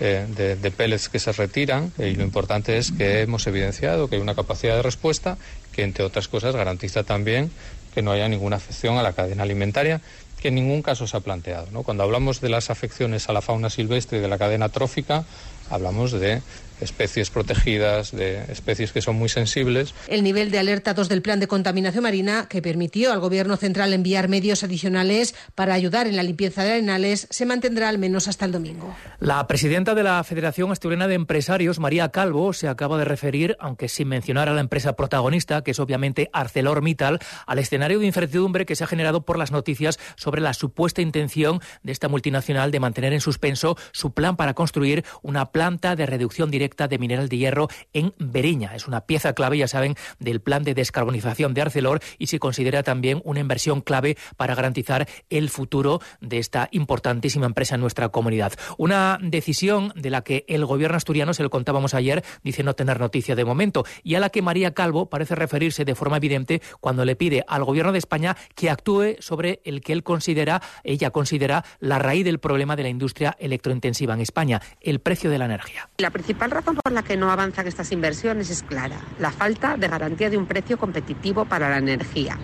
Eh, 0.00 0.26
de, 0.36 0.56
de 0.56 0.72
que 1.12 1.18
se 1.18 1.32
retiran 1.32 1.92
y 1.98 2.14
lo 2.16 2.24
importante 2.24 2.78
es 2.78 2.90
que 2.90 3.20
hemos 3.20 3.46
evidenciado 3.46 4.08
que 4.08 4.16
hay 4.16 4.22
una 4.22 4.34
capacidad 4.34 4.74
de 4.74 4.82
respuesta 4.82 5.36
que 5.70 5.84
entre 5.84 6.02
otras 6.02 6.26
cosas 6.26 6.56
garantiza 6.56 7.04
también 7.04 7.52
que 7.94 8.02
no 8.02 8.10
haya 8.10 8.26
ninguna 8.28 8.56
afección 8.56 8.96
a 8.96 9.02
la 9.02 9.12
cadena 9.12 9.44
alimentaria 9.44 10.00
que 10.42 10.48
en 10.48 10.56
ningún 10.56 10.82
caso 10.82 11.06
se 11.06 11.16
ha 11.16 11.20
planteado. 11.20 11.68
Cuando 11.84 12.02
hablamos 12.02 12.40
de 12.40 12.48
las 12.48 12.68
afecciones 12.68 13.28
a 13.28 13.32
la 13.32 13.42
fauna 13.42 13.70
silvestre 13.70 14.18
y 14.18 14.20
de 14.20 14.26
la 14.26 14.38
cadena 14.38 14.70
trófica, 14.70 15.24
hablamos 15.70 16.10
de 16.10 16.42
especies 16.82 17.30
protegidas, 17.30 18.12
de 18.12 18.42
especies 18.50 18.92
que 18.92 19.00
son 19.00 19.16
muy 19.16 19.28
sensibles. 19.28 19.94
El 20.08 20.22
nivel 20.22 20.50
de 20.50 20.58
alerta 20.58 20.94
2 20.94 21.08
del 21.08 21.22
plan 21.22 21.40
de 21.40 21.46
contaminación 21.46 22.02
marina, 22.02 22.46
que 22.48 22.62
permitió 22.62 23.12
al 23.12 23.20
Gobierno 23.20 23.56
central 23.56 23.92
enviar 23.92 24.28
medios 24.28 24.64
adicionales 24.64 25.34
para 25.54 25.74
ayudar 25.74 26.06
en 26.06 26.16
la 26.16 26.22
limpieza 26.22 26.64
de 26.64 26.72
arenales, 26.72 27.26
se 27.30 27.46
mantendrá 27.46 27.88
al 27.88 27.98
menos 27.98 28.28
hasta 28.28 28.44
el 28.44 28.52
domingo. 28.52 28.94
La 29.20 29.46
presidenta 29.46 29.94
de 29.94 30.02
la 30.02 30.22
Federación 30.24 30.72
Asturiana 30.72 31.08
de 31.08 31.14
Empresarios, 31.14 31.78
María 31.78 32.08
Calvo, 32.10 32.52
se 32.52 32.68
acaba 32.68 32.98
de 32.98 33.04
referir, 33.04 33.56
aunque 33.60 33.88
sin 33.88 34.08
mencionar 34.08 34.48
a 34.48 34.54
la 34.54 34.60
empresa 34.60 34.94
protagonista, 34.94 35.62
que 35.62 35.70
es 35.70 35.78
obviamente 35.78 36.28
ArcelorMittal, 36.32 37.20
al 37.46 37.58
escenario 37.58 37.98
de 37.98 38.06
incertidumbre 38.06 38.66
que 38.66 38.76
se 38.76 38.84
ha 38.84 38.86
generado 38.86 39.24
por 39.24 39.38
las 39.38 39.52
noticias 39.52 39.98
sobre 40.16 40.40
la 40.40 40.54
supuesta 40.54 41.02
intención 41.02 41.60
de 41.82 41.92
esta 41.92 42.08
multinacional 42.08 42.70
de 42.70 42.80
mantener 42.80 43.12
en 43.12 43.20
suspenso 43.20 43.76
su 43.92 44.12
plan 44.12 44.36
para 44.36 44.54
construir 44.54 45.04
una 45.22 45.52
planta 45.52 45.96
de 45.96 46.06
reducción 46.06 46.50
directa 46.50 46.71
de 46.76 46.98
mineral 46.98 47.28
de 47.28 47.36
hierro 47.36 47.68
en 47.92 48.14
Beriña. 48.18 48.74
Es 48.74 48.88
una 48.88 49.02
pieza 49.02 49.34
clave, 49.34 49.58
ya 49.58 49.68
saben, 49.68 49.94
del 50.18 50.40
plan 50.40 50.64
de 50.64 50.74
descarbonización 50.74 51.54
de 51.54 51.62
Arcelor 51.62 52.00
y 52.18 52.28
se 52.28 52.38
considera 52.38 52.82
también 52.82 53.20
una 53.24 53.40
inversión 53.40 53.80
clave 53.82 54.16
para 54.36 54.54
garantizar 54.54 55.06
el 55.30 55.50
futuro 55.50 56.00
de 56.20 56.38
esta 56.38 56.68
importantísima 56.72 57.46
empresa 57.46 57.74
en 57.74 57.82
nuestra 57.82 58.08
comunidad. 58.08 58.52
Una 58.78 59.18
decisión 59.20 59.92
de 59.94 60.10
la 60.10 60.22
que 60.22 60.44
el 60.48 60.64
gobierno 60.64 60.96
asturiano, 60.96 61.34
se 61.34 61.42
lo 61.42 61.50
contábamos 61.50 61.94
ayer, 61.94 62.24
dice 62.42 62.62
no 62.62 62.74
tener 62.74 62.98
noticia 62.98 63.36
de 63.36 63.44
momento 63.44 63.84
y 64.02 64.14
a 64.14 64.20
la 64.20 64.30
que 64.30 64.42
María 64.42 64.74
Calvo 64.74 65.10
parece 65.10 65.34
referirse 65.34 65.84
de 65.84 65.94
forma 65.94 66.16
evidente 66.16 66.62
cuando 66.80 67.04
le 67.04 67.16
pide 67.16 67.44
al 67.46 67.64
gobierno 67.64 67.92
de 67.92 67.98
España 67.98 68.36
que 68.54 68.70
actúe 68.70 69.16
sobre 69.20 69.60
el 69.64 69.82
que 69.82 69.92
él 69.92 70.02
considera, 70.02 70.62
ella 70.84 71.10
considera, 71.10 71.64
la 71.80 71.98
raíz 71.98 72.24
del 72.24 72.38
problema 72.38 72.76
de 72.76 72.84
la 72.84 72.88
industria 72.88 73.36
electrointensiva 73.38 74.14
en 74.14 74.20
España, 74.20 74.60
el 74.80 75.00
precio 75.00 75.30
de 75.30 75.38
la 75.38 75.44
energía. 75.46 75.88
La 75.98 76.10
principal 76.10 76.50
razón 76.52 76.76
por 76.76 76.92
la 76.92 77.02
que 77.02 77.16
no 77.16 77.30
avanzan 77.30 77.66
estas 77.66 77.92
inversiones 77.92 78.50
es 78.50 78.62
clara, 78.62 78.96
la 79.18 79.30
falta 79.30 79.76
de 79.76 79.88
garantía 79.88 80.30
de 80.30 80.36
un 80.36 80.46
precio 80.46 80.78
competitivo 80.78 81.44
para 81.44 81.68
la 81.68 81.78
energía. 81.78 82.38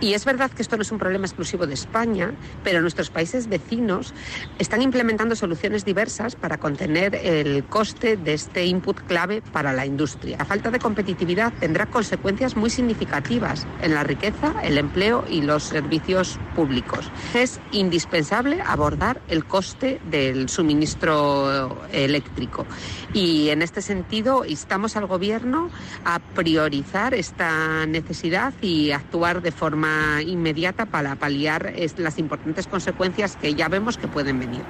Y 0.00 0.14
es 0.14 0.24
verdad 0.24 0.50
que 0.50 0.62
esto 0.62 0.76
no 0.76 0.82
es 0.82 0.92
un 0.92 0.98
problema 0.98 1.26
exclusivo 1.26 1.66
de 1.66 1.74
España, 1.74 2.32
pero 2.64 2.80
nuestros 2.80 3.10
países 3.10 3.48
vecinos 3.48 4.14
están 4.58 4.80
implementando 4.80 5.36
soluciones 5.36 5.84
diversas 5.84 6.36
para 6.36 6.56
contener 6.56 7.14
el 7.14 7.64
coste 7.64 8.16
de 8.16 8.32
este 8.32 8.64
input 8.64 8.98
clave 9.02 9.42
para 9.42 9.74
la 9.74 9.84
industria. 9.84 10.38
La 10.38 10.46
falta 10.46 10.70
de 10.70 10.78
competitividad 10.78 11.52
tendrá 11.60 11.84
consecuencias 11.84 12.56
muy 12.56 12.70
significativas 12.70 13.66
en 13.82 13.92
la 13.94 14.02
riqueza, 14.02 14.54
el 14.62 14.78
empleo 14.78 15.24
y 15.28 15.42
los 15.42 15.64
servicios 15.64 16.38
públicos. 16.56 17.10
Es 17.34 17.60
indispensable 17.72 18.62
abordar 18.66 19.20
el 19.28 19.44
coste 19.44 20.00
del 20.10 20.48
suministro 20.48 21.84
eléctrico 21.92 22.64
y 23.12 23.50
en 23.50 23.60
este 23.60 23.82
sentido 23.82 24.46
instamos 24.46 24.96
al 24.96 25.06
Gobierno 25.06 25.68
a 26.06 26.20
priorizar 26.20 27.12
esta 27.12 27.84
necesidad 27.86 28.54
y 28.62 28.92
actuar 28.92 29.42
de 29.42 29.52
forma 29.52 29.89
inmediata 30.26 30.86
para 30.86 31.16
paliar 31.16 31.72
las 31.96 32.18
importantes 32.18 32.66
consecuencias 32.66 33.36
que 33.36 33.54
ya 33.54 33.68
vemos 33.68 33.98
que 33.98 34.08
pueden 34.08 34.38
venir. 34.38 34.62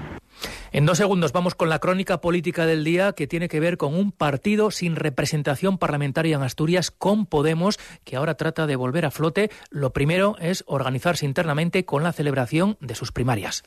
En 0.73 0.87
dos 0.87 0.99
segundos 0.99 1.33
vamos 1.33 1.55
con 1.55 1.69
la 1.69 1.81
crónica 1.81 2.21
política 2.21 2.65
del 2.65 2.85
día 2.85 3.13
que 3.13 3.27
tiene 3.27 3.49
que 3.49 3.61
ver 3.61 3.77
con 3.77 3.95
un 3.95 4.13
partido 4.13 4.71
sin 4.71 4.97
representación 4.97 5.79
parlamentaria 5.79 6.37
en 6.37 6.43
Asturias, 6.43 6.91
con 6.91 7.27
Podemos, 7.27 7.79
que 8.05 8.17
ahora 8.17 8.37
trata 8.37 8.67
de 8.67 8.77
volver 8.77 9.05
a 9.05 9.11
flote. 9.11 9.51
Lo 9.71 9.93
primero 9.93 10.37
es 10.41 10.65
organizarse 10.67 11.27
internamente 11.27 11.85
con 11.85 12.03
la 12.03 12.13
celebración 12.13 12.77
de 12.81 12.95
sus 12.95 13.13
primarias. 13.13 13.65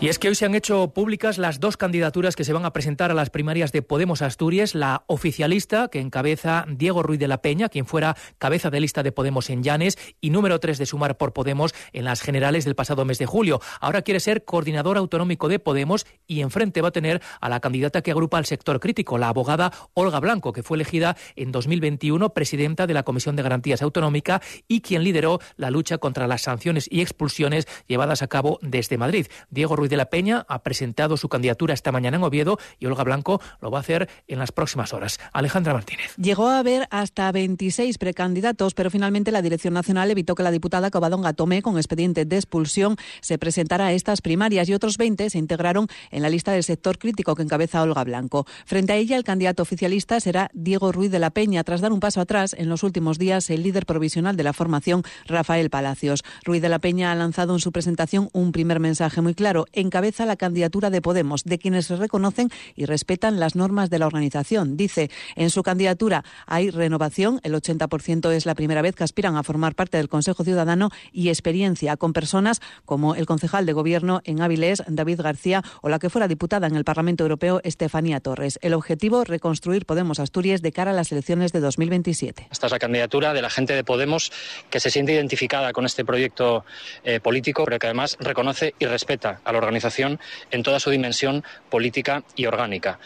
Y 0.00 0.06
es 0.06 0.20
que 0.20 0.28
hoy 0.28 0.36
se 0.36 0.44
han 0.44 0.54
hecho 0.54 0.92
públicas 0.94 1.38
las 1.38 1.58
dos 1.58 1.76
candidaturas 1.76 2.36
que 2.36 2.44
se 2.44 2.52
van 2.52 2.64
a 2.64 2.72
presentar 2.72 3.10
a 3.10 3.14
las 3.14 3.30
primarias 3.30 3.72
de 3.72 3.82
Podemos 3.82 4.22
Asturias, 4.22 4.76
la 4.76 5.02
oficialista 5.08 5.88
que 5.88 5.98
encabeza 5.98 6.66
Diego 6.68 7.02
Ruiz 7.02 7.18
de 7.18 7.26
la 7.26 7.42
Peña, 7.42 7.68
quien 7.68 7.84
fuera 7.84 8.16
cabeza 8.38 8.70
de 8.70 8.78
lista 8.78 9.02
de 9.02 9.10
Podemos 9.10 9.50
en 9.50 9.64
Llanes 9.64 9.98
y 10.20 10.30
número 10.30 10.60
tres 10.60 10.78
de 10.78 10.86
Sumar 10.86 11.16
por 11.16 11.32
Podemos 11.32 11.74
en 11.92 12.04
las 12.04 12.20
generales 12.20 12.64
del 12.64 12.76
pasado 12.76 13.04
mes 13.04 13.18
de 13.18 13.26
julio. 13.26 13.60
Ahora 13.80 14.02
quiere 14.02 14.20
ser 14.20 14.44
coordinador 14.44 14.98
autonómico 14.98 15.48
de 15.48 15.58
Podemos 15.58 16.06
y 16.28 16.42
enfrente 16.42 16.80
va 16.80 16.90
a 16.90 16.92
tener 16.92 17.20
a 17.40 17.48
la 17.48 17.58
candidata 17.58 18.00
que 18.00 18.12
agrupa 18.12 18.38
al 18.38 18.46
sector 18.46 18.78
crítico, 18.78 19.18
la 19.18 19.30
abogada 19.30 19.72
Olga 19.94 20.20
Blanco, 20.20 20.52
que 20.52 20.62
fue 20.62 20.76
elegida 20.76 21.16
en 21.34 21.50
2021 21.50 22.34
presidenta 22.34 22.86
de 22.86 22.94
la 22.94 23.02
Comisión 23.02 23.34
de 23.34 23.42
Garantías 23.42 23.82
Autonómica 23.82 24.42
y 24.68 24.80
quien 24.80 25.02
lideró 25.02 25.40
la 25.56 25.72
lucha 25.72 25.98
contra 25.98 26.28
las 26.28 26.42
sanciones 26.42 26.86
y 26.88 27.00
expulsiones 27.00 27.66
llevadas 27.88 28.22
a 28.22 28.28
cabo 28.28 28.60
desde 28.62 28.96
Madrid. 28.96 29.26
Diego 29.50 29.74
Ruiz 29.74 29.87
de 29.88 29.96
la 29.96 30.10
Peña 30.10 30.44
ha 30.48 30.62
presentado 30.62 31.16
su 31.16 31.28
candidatura 31.28 31.74
esta 31.74 31.92
mañana 31.92 32.16
en 32.16 32.22
Oviedo 32.22 32.58
y 32.78 32.86
Olga 32.86 33.04
Blanco 33.04 33.40
lo 33.60 33.70
va 33.70 33.78
a 33.78 33.80
hacer 33.80 34.08
en 34.26 34.38
las 34.38 34.52
próximas 34.52 34.92
horas. 34.92 35.18
Alejandra 35.32 35.72
Martínez. 35.72 36.14
Llegó 36.16 36.48
a 36.48 36.58
haber 36.58 36.86
hasta 36.90 37.30
26 37.32 37.98
precandidatos, 37.98 38.74
pero 38.74 38.90
finalmente 38.90 39.32
la 39.32 39.42
Dirección 39.42 39.74
Nacional 39.74 40.10
evitó 40.10 40.34
que 40.34 40.42
la 40.42 40.50
diputada 40.50 40.90
Covadonga 40.90 41.32
Tomé, 41.32 41.62
con 41.62 41.76
expediente 41.76 42.24
de 42.24 42.36
expulsión, 42.36 42.96
se 43.20 43.38
presentara 43.38 43.86
a 43.86 43.92
estas 43.92 44.20
primarias 44.20 44.68
y 44.68 44.74
otros 44.74 44.96
20 44.96 45.30
se 45.30 45.38
integraron 45.38 45.88
en 46.10 46.22
la 46.22 46.30
lista 46.30 46.52
del 46.52 46.64
sector 46.64 46.98
crítico 46.98 47.34
que 47.34 47.42
encabeza 47.42 47.82
Olga 47.82 48.04
Blanco. 48.04 48.46
Frente 48.66 48.92
a 48.92 48.96
ella, 48.96 49.16
el 49.16 49.24
candidato 49.24 49.62
oficialista 49.62 50.20
será 50.20 50.50
Diego 50.52 50.92
Ruiz 50.92 51.10
de 51.10 51.18
la 51.18 51.30
Peña. 51.30 51.64
Tras 51.64 51.80
dar 51.80 51.92
un 51.92 52.00
paso 52.00 52.20
atrás, 52.20 52.54
en 52.58 52.68
los 52.68 52.82
últimos 52.82 53.18
días, 53.18 53.50
el 53.50 53.62
líder 53.62 53.86
provisional 53.86 54.36
de 54.36 54.42
la 54.42 54.52
formación, 54.52 55.02
Rafael 55.26 55.70
Palacios. 55.70 56.24
Ruiz 56.44 56.62
de 56.62 56.68
la 56.68 56.78
Peña 56.78 57.12
ha 57.12 57.14
lanzado 57.14 57.54
en 57.54 57.60
su 57.60 57.72
presentación 57.72 58.28
un 58.32 58.52
primer 58.52 58.80
mensaje 58.80 59.20
muy 59.20 59.34
claro 59.34 59.66
encabeza 59.80 60.26
la 60.26 60.36
candidatura 60.36 60.90
de 60.90 61.00
Podemos, 61.00 61.44
de 61.44 61.58
quienes 61.58 61.86
se 61.86 61.96
reconocen 61.96 62.50
y 62.74 62.84
respetan 62.84 63.40
las 63.40 63.54
normas 63.54 63.90
de 63.90 63.98
la 63.98 64.06
organización. 64.06 64.76
Dice, 64.76 65.10
en 65.36 65.50
su 65.50 65.62
candidatura 65.62 66.24
hay 66.46 66.70
renovación, 66.70 67.40
el 67.42 67.54
80% 67.54 68.32
es 68.32 68.46
la 68.46 68.54
primera 68.54 68.82
vez 68.82 68.94
que 68.94 69.04
aspiran 69.04 69.36
a 69.36 69.42
formar 69.42 69.74
parte 69.74 69.96
del 69.96 70.08
Consejo 70.08 70.44
Ciudadano 70.44 70.90
y 71.12 71.28
experiencia 71.28 71.96
con 71.96 72.12
personas 72.12 72.60
como 72.84 73.14
el 73.14 73.26
concejal 73.26 73.66
de 73.66 73.72
Gobierno 73.72 74.20
en 74.24 74.40
Avilés, 74.40 74.82
David 74.86 75.20
García, 75.20 75.62
o 75.82 75.88
la 75.88 75.98
que 75.98 76.10
fuera 76.10 76.28
diputada 76.28 76.66
en 76.66 76.76
el 76.76 76.84
Parlamento 76.84 77.24
Europeo, 77.24 77.60
Estefanía 77.64 78.20
Torres. 78.20 78.58
El 78.62 78.74
objetivo, 78.74 79.24
reconstruir 79.24 79.86
Podemos 79.86 80.20
Asturias 80.20 80.62
de 80.62 80.72
cara 80.72 80.90
a 80.90 80.94
las 80.94 81.12
elecciones 81.12 81.52
de 81.52 81.60
2027. 81.60 82.48
Esta 82.50 82.66
es 82.66 82.72
la 82.72 82.78
candidatura 82.78 83.32
de 83.32 83.42
la 83.42 83.50
gente 83.50 83.74
de 83.74 83.84
Podemos 83.84 84.32
que 84.70 84.80
se 84.80 84.90
siente 84.90 85.12
identificada 85.12 85.72
con 85.72 85.86
este 85.86 86.04
proyecto 86.04 86.64
eh, 87.04 87.20
político, 87.20 87.64
pero 87.64 87.78
que 87.78 87.86
además 87.86 88.16
reconoce 88.20 88.74
y 88.78 88.86
respeta 88.86 89.40
a 89.44 89.52
la 89.52 89.58
organización 89.58 89.67
organización 89.68 90.18
en 90.50 90.62
toda 90.62 90.80
su 90.80 90.90
dimensión 90.90 91.44
política 91.70 92.24
y 92.34 92.46
orgánica. 92.46 92.98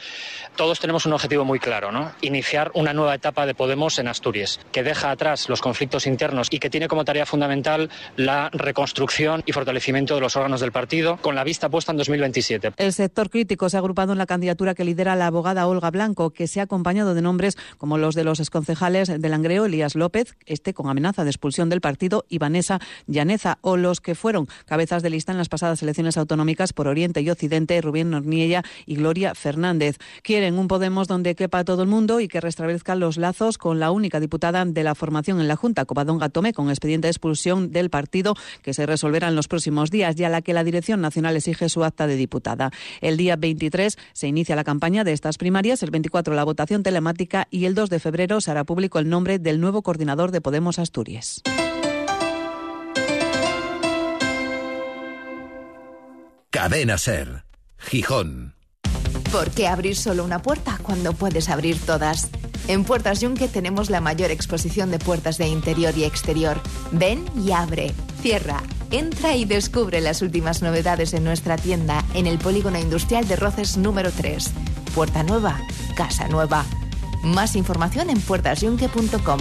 Todos 0.57 0.81
tenemos 0.81 1.07
un 1.07 1.13
objetivo 1.13 1.45
muy 1.45 1.59
claro, 1.59 1.93
¿no? 1.93 2.13
Iniciar 2.21 2.71
una 2.75 2.93
nueva 2.93 3.15
etapa 3.15 3.47
de 3.47 3.55
Podemos 3.55 3.99
en 3.99 4.09
Asturias, 4.09 4.61
que 4.71 4.83
deja 4.83 5.11
atrás 5.11 5.49
los 5.49 5.61
conflictos 5.61 6.07
internos 6.07 6.49
y 6.51 6.59
que 6.59 6.71
tiene 6.71 6.89
como 6.89 7.05
tarea 7.05 7.27
fundamental 7.27 7.91
la 8.17 8.51
reconstrucción 8.53 9.43
y 9.47 9.53
fortalecimiento 9.53 10.15
de 10.15 10.21
los 10.21 10.37
órganos 10.37 10.61
del 10.61 10.73
partido, 10.73 11.17
con 11.19 11.35
la 11.35 11.45
vista 11.45 11.69
puesta 11.69 11.93
en 11.93 11.99
2027. 11.99 12.73
El 12.77 12.93
sector 12.93 13.31
crítico 13.31 13.69
se 13.69 13.77
ha 13.77 13.81
agrupado 13.81 14.13
en 14.13 14.19
la 14.19 14.27
candidatura 14.27 14.75
que 14.75 14.85
lidera 14.85 15.17
la 15.17 15.27
abogada 15.27 15.67
Olga 15.67 15.91
Blanco, 15.91 16.31
que 16.31 16.47
se 16.47 16.61
ha 16.61 16.65
acompañado 16.65 17.15
de 17.15 17.23
nombres 17.23 17.57
como 17.79 17.99
los 17.99 18.15
de 18.15 18.25
los 18.25 18.41
exconcejales 18.41 19.09
de 19.09 19.29
Langreo, 19.29 19.65
Elías 19.65 19.95
López, 19.95 20.37
este 20.47 20.75
con 20.75 20.89
amenaza 20.89 21.25
de 21.25 21.31
expulsión 21.31 21.69
del 21.69 21.81
partido, 21.81 22.25
y 22.29 22.39
Vanessa 22.39 22.79
Llaneza, 23.07 23.59
o 23.63 23.77
los 23.77 24.01
que 24.01 24.15
fueron 24.15 24.47
cabezas 24.67 25.03
de 25.03 25.11
lista 25.11 25.33
en 25.33 25.39
las 25.39 25.49
pasadas 25.49 25.83
elecciones 25.83 26.17
autonómicas 26.17 26.52
por 26.75 26.89
Oriente 26.89 27.21
y 27.21 27.31
Occidente, 27.31 27.81
Rubén 27.81 28.11
Norniella 28.11 28.63
y 28.87 28.97
Gloria 28.97 29.35
Fernández. 29.35 29.99
Quieren 30.23 30.59
un 30.59 30.69
Podemos 30.69 31.09
donde 31.09 31.35
quepa 31.35 31.65
todo 31.65 31.83
el 31.83 31.89
mundo 31.89 32.21
y 32.21 32.29
que 32.29 32.41
restablezcan 32.41 33.01
los 33.01 33.17
lazos 33.17 33.59
con 33.59 33.79
la 33.79 33.91
única 33.91 34.21
diputada 34.21 34.65
de 34.65 34.83
la 34.83 34.95
formación 34.95 35.41
en 35.41 35.49
la 35.49 35.57
Junta, 35.57 35.85
Covadonga 35.85 36.29
Tomé, 36.29 36.53
con 36.53 36.69
expediente 36.69 37.07
de 37.07 37.11
expulsión 37.11 37.73
del 37.73 37.91
partido 37.91 38.35
que 38.63 38.75
se 38.75 38.87
resolverá 38.87 39.29
en 39.29 39.35
los 39.35 39.49
próximos 39.49 39.91
días 39.91 40.19
y 40.19 40.25
a 40.25 40.29
la 40.29 40.43
que 40.43 40.55
la 40.55 40.65
Dirección 40.65 41.01
Nacional 41.01 41.37
exige 41.37 41.69
su 41.69 41.85
acta 41.85 42.07
de 42.07 42.17
diputada. 42.17 42.71
El 43.01 43.17
día 43.17 43.37
23 43.37 43.97
se 44.13 44.29
inicia 44.29 44.57
la 44.57 44.65
campaña 44.65 45.05
de 45.05 45.13
estas 45.13 45.39
primarias, 45.39 45.83
el 45.83 45.91
24 45.91 46.35
la 46.35 46.45
votación 46.45 46.83
telemática 46.83 47.49
y 47.51 47.65
el 47.65 47.75
2 47.75 47.91
de 47.91 48.01
febrero 48.01 48.41
se 48.41 48.51
hará 48.51 48.65
público 48.65 48.99
el 48.99 49.09
nombre 49.09 49.39
del 49.39 49.61
nuevo 49.61 49.83
coordinador 49.83 50.31
de 50.31 50.41
Podemos 50.41 50.79
Asturias. 50.79 51.43
Cadena 56.63 56.97
Ser. 56.97 57.45
Gijón. 57.77 58.55
¿Por 59.33 59.51
qué 59.51 59.67
abrir 59.67 59.97
solo 59.97 60.23
una 60.23 60.43
puerta 60.43 60.79
cuando 60.81 61.13
puedes 61.13 61.49
abrir 61.49 61.77
todas? 61.85 62.29
En 62.69 62.85
Puertas 62.85 63.21
Yunque 63.21 63.49
tenemos 63.49 63.91
la 63.91 64.01
mayor 64.01 64.31
exposición 64.31 64.93
de 64.93 65.01
puertas 65.01 65.39
de 65.39 65.49
interior 65.49 65.99
y 65.99 66.05
exterior. 66.05 66.61
Ven 66.93 67.29
y 67.37 67.51
abre, 67.51 67.93
cierra, 68.21 68.63
entra 68.93 69.35
y 69.35 69.45
descubre 69.45 70.01
las 70.01 70.23
últimas 70.23 70.63
novedades 70.63 71.15
en 71.15 71.25
nuestra 71.25 71.57
tienda 71.57 72.05
en 72.15 72.29
el 72.29 72.39
Polígono 72.39 72.79
Industrial 72.79 73.27
de 73.27 73.35
Roces 73.35 73.77
número 73.77 74.13
3. 74.13 74.53
Puerta 74.95 75.25
nueva, 75.25 75.61
casa 75.97 76.29
nueva. 76.29 76.65
Más 77.25 77.57
información 77.57 78.09
en 78.09 78.21
puertasyunque.com. 78.21 79.41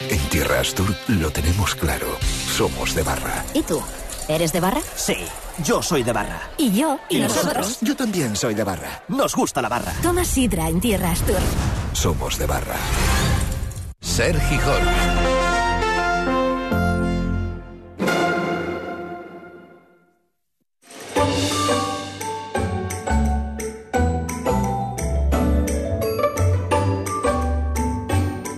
En 0.00 0.18
Tierra 0.28 0.60
Astur 0.60 0.94
lo 1.08 1.30
tenemos 1.30 1.74
claro. 1.74 2.18
Somos 2.54 2.94
de 2.94 3.02
barra. 3.02 3.42
¿Y 3.54 3.62
tú? 3.62 3.82
¿Eres 4.30 4.52
de 4.52 4.60
barra? 4.60 4.80
Sí, 4.94 5.16
yo 5.64 5.82
soy 5.82 6.04
de 6.04 6.12
barra. 6.12 6.40
¿Y 6.56 6.70
yo? 6.70 7.00
¿Y, 7.08 7.18
nosotros? 7.18 7.78
Yo 7.80 7.96
también 7.96 8.36
soy 8.36 8.54
de 8.54 8.62
barra. 8.62 9.02
Nos 9.08 9.34
gusta 9.34 9.60
la 9.60 9.68
barra. 9.68 9.92
Toma 10.02 10.24
sidra 10.24 10.68
en 10.68 10.80
Tierra 10.80 11.10
Astur. 11.10 11.40
Somos 11.92 12.38
de 12.38 12.46
barra. 12.46 12.76
Ser 14.00 14.40
Gijón. 14.40 14.82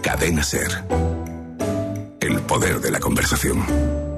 Cadena 0.03 0.43
Ser. 0.43 0.85
El 2.21 2.43
poder 2.43 2.79
de 2.83 2.91
la 2.91 3.01
conversación. 3.01 4.12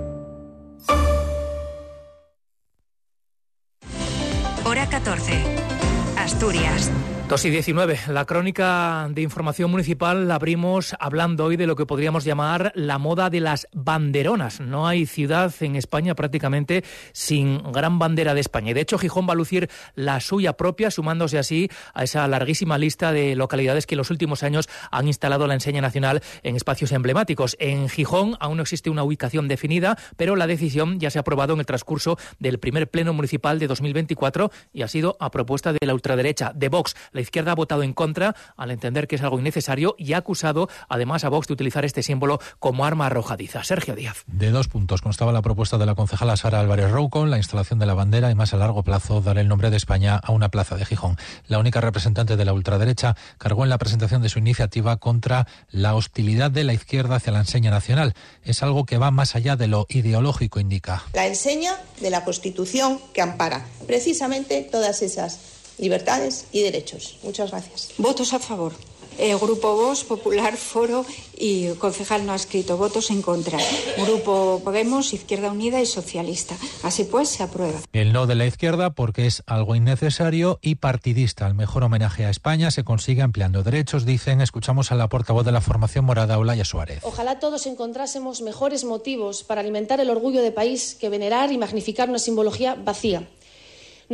2 7.27 7.43
y 7.47 7.51
19. 7.51 8.01
La 8.09 8.27
crónica 8.27 9.09
de 9.11 9.23
información 9.23 9.71
municipal 9.71 10.29
la 10.29 10.35
abrimos 10.35 10.95
hablando 11.01 11.47
hoy 11.47 11.57
de 11.57 11.67
lo 11.67 11.75
que 11.75 11.87
podríamos 11.87 12.25
llamar 12.25 12.71
la 12.75 12.99
moda 12.99 13.31
de 13.31 13.41
las 13.41 13.67
banderonas. 13.73 14.61
No 14.61 14.87
hay 14.87 15.07
ciudad 15.07 15.51
en 15.61 15.75
España 15.75 16.15
prácticamente 16.15 16.85
sin 17.13 17.63
gran 17.73 17.99
bandera 17.99 18.35
de 18.35 18.41
España. 18.41 18.71
Y 18.71 18.75
de 18.75 18.83
hecho, 18.83 18.99
Gijón 18.99 19.27
va 19.27 19.33
a 19.33 19.37
lucir 19.37 19.71
la 19.95 20.21
suya 20.21 20.53
propia, 20.59 20.91
sumándose 20.91 21.39
así 21.39 21.71
a 21.95 22.05
esa 22.05 22.29
larguísima 22.29 22.77
lista 22.77 23.11
de 23.11 23.35
localidades 23.37 23.87
que 23.87 23.95
en 23.95 23.99
los 23.99 24.11
últimos 24.11 24.43
años 24.43 24.69
han 24.91 25.07
instalado 25.07 25.47
la 25.47 25.55
enseña 25.55 25.81
nacional 25.81 26.23
en 26.43 26.57
espacios 26.57 26.93
emblemáticos. 26.93 27.57
En 27.59 27.89
Gijón 27.89 28.37
aún 28.39 28.59
no 28.59 28.63
existe 28.63 28.91
una 28.91 29.03
ubicación 29.03 29.49
definida, 29.49 29.97
pero 30.19 30.37
la 30.37 30.47
decisión 30.47 31.01
ya 31.01 31.11
se 31.11 31.19
ha 31.19 31.23
aprobado 31.23 31.55
en 31.55 31.61
el 31.61 31.67
transcurso 31.67 32.19
del 32.39 32.59
primer 32.59 32.91
pleno 32.91 33.15
municipal 33.15 33.59
de 33.59 33.67
2024 33.67 34.51
y 34.75 34.83
ha 34.83 34.89
sido 34.89 35.17
a 35.21 35.31
propuesta 35.31 35.73
de 35.73 35.79
la 35.87 35.95
ultraderecha 35.95 36.53
de 36.55 36.69
Vox. 36.69 36.95
La 37.15 37.21
izquierda 37.21 37.53
ha 37.53 37.55
votado 37.55 37.85
en 37.85 37.95
contra 37.95 38.35
al 38.57 38.73
entender 38.73 39.07
que 39.07 39.15
es 39.15 39.23
algo 39.23 39.39
innecesario 39.39 39.95
y 39.97 40.13
ha 40.13 40.19
acusado 40.19 40.69
además 40.89 41.25
a 41.25 41.29
Vox 41.29 41.47
de 41.47 41.55
utilizar 41.55 41.85
este 41.85 42.03
símbolo 42.03 42.41
como 42.59 42.85
arma 42.85 43.07
arrojadiza. 43.07 43.63
Sergio 43.63 43.95
Díaz. 43.95 44.25
De 44.27 44.51
dos 44.51 44.67
puntos 44.67 45.01
constaba 45.01 45.33
la 45.33 45.41
propuesta 45.41 45.79
de 45.79 45.87
la 45.87 45.95
concejala 45.95 46.37
Sara 46.37 46.59
Álvarez 46.59 46.91
Rouco, 46.91 47.25
la 47.25 47.37
instalación 47.37 47.79
de 47.79 47.87
la 47.87 47.95
bandera 47.95 48.33
y 48.33 48.35
más 48.35 48.53
a 48.53 48.57
largo 48.57 48.83
plazo 48.83 49.21
dar 49.21 49.39
el 49.39 49.47
nombre 49.47 49.71
de 49.71 49.77
España 49.77 50.17
a 50.17 50.33
una 50.33 50.49
plaza 50.49 50.77
de 50.77 50.85
Gijón. 50.85 51.17
La 51.47 51.61
única 51.61 51.81
representante 51.81 52.37
de 52.37 52.45
la 52.45 52.53
ultraderecha 52.53 53.17
cargó 53.39 53.63
en 53.63 53.71
la 53.71 53.79
presentación 53.79 54.21
de 54.21 54.29
su 54.29 54.41
iniciativa 54.41 54.97
contra 54.97 55.47
la 55.71 55.95
hostilidad 55.95 56.51
de 56.51 56.65
la 56.65 56.75
izquierda 56.75 57.17
hacia 57.17 57.33
la 57.33 57.39
enseña 57.39 57.71
nacional. 57.71 58.15
Es 58.43 58.65
algo 58.65 58.87
que 58.87 58.99
va 58.99 59.13
más 59.13 59.37
allá 59.37 59.55
de 59.55 59.69
lo 59.69 59.87
ideológico, 59.89 60.59
indica. 60.59 61.05
La 61.13 61.27
enseña 61.27 61.73
de 62.01 62.11
la 62.11 62.25
Constitución 62.25 62.99
que 63.13 63.23
ampara 63.23 63.65
precisamente 63.87 64.67
todas 64.71 65.03
esas 65.03 65.54
libertades 65.79 66.47
y 66.53 66.63
derechos. 66.63 67.17
Muchas 67.23 67.51
gracias. 67.51 67.91
Votos 67.99 68.33
a 68.33 68.39
favor. 68.39 68.73
El 69.19 69.39
Grupo 69.39 69.77
Vox, 69.77 70.03
Popular, 70.03 70.57
Foro 70.57 71.07
y 71.37 71.69
concejal 71.75 72.27
no 72.27 72.33
ha 72.33 72.37
escrito 72.37 72.77
votos 72.77 73.11
en 73.11 73.23
contra. 73.23 73.59
Grupo 73.97 74.61
Podemos, 74.65 75.13
Izquierda 75.13 75.53
Unida 75.53 75.81
y 75.81 75.87
Socialista. 75.87 76.57
Así 76.83 77.05
pues, 77.05 77.29
se 77.29 77.45
aprueba. 77.45 77.79
El 77.93 78.13
no 78.13 78.27
de 78.27 78.35
la 78.35 78.47
izquierda 78.47 78.91
porque 78.91 79.27
es 79.27 79.45
algo 79.47 79.77
innecesario 79.77 80.59
y 80.63 80.77
partidista. 80.77 81.47
El 81.47 81.55
mejor 81.55 81.85
homenaje 81.85 82.25
a 82.25 82.31
España 82.31 82.73
se 82.73 82.83
consigue 82.83 83.23
ampliando 83.23 83.63
derechos, 83.63 84.05
dicen. 84.05 84.41
Escuchamos 84.41 84.91
a 84.91 84.97
la 84.97 85.09
portavoz 85.09 85.45
de 85.45 85.53
la 85.53 85.61
formación 85.61 86.05
morada, 86.05 86.39
Olaya 86.39 86.65
Suárez. 86.65 86.99
Ojalá 87.03 87.39
todos 87.39 87.67
encontrásemos 87.67 88.43
mejores 88.43 88.85
motivos 88.85 89.45
para 89.45 89.61
alimentar 89.61 90.01
el 90.01 90.11
orgullo 90.11 90.43
de 90.43 90.51
país 90.51 90.97
que 91.01 91.09
venerar 91.09 91.53
y 91.53 91.59
magnificar 91.59 92.09
una 92.09 92.19
simbología 92.19 92.75
vacía. 92.75 93.29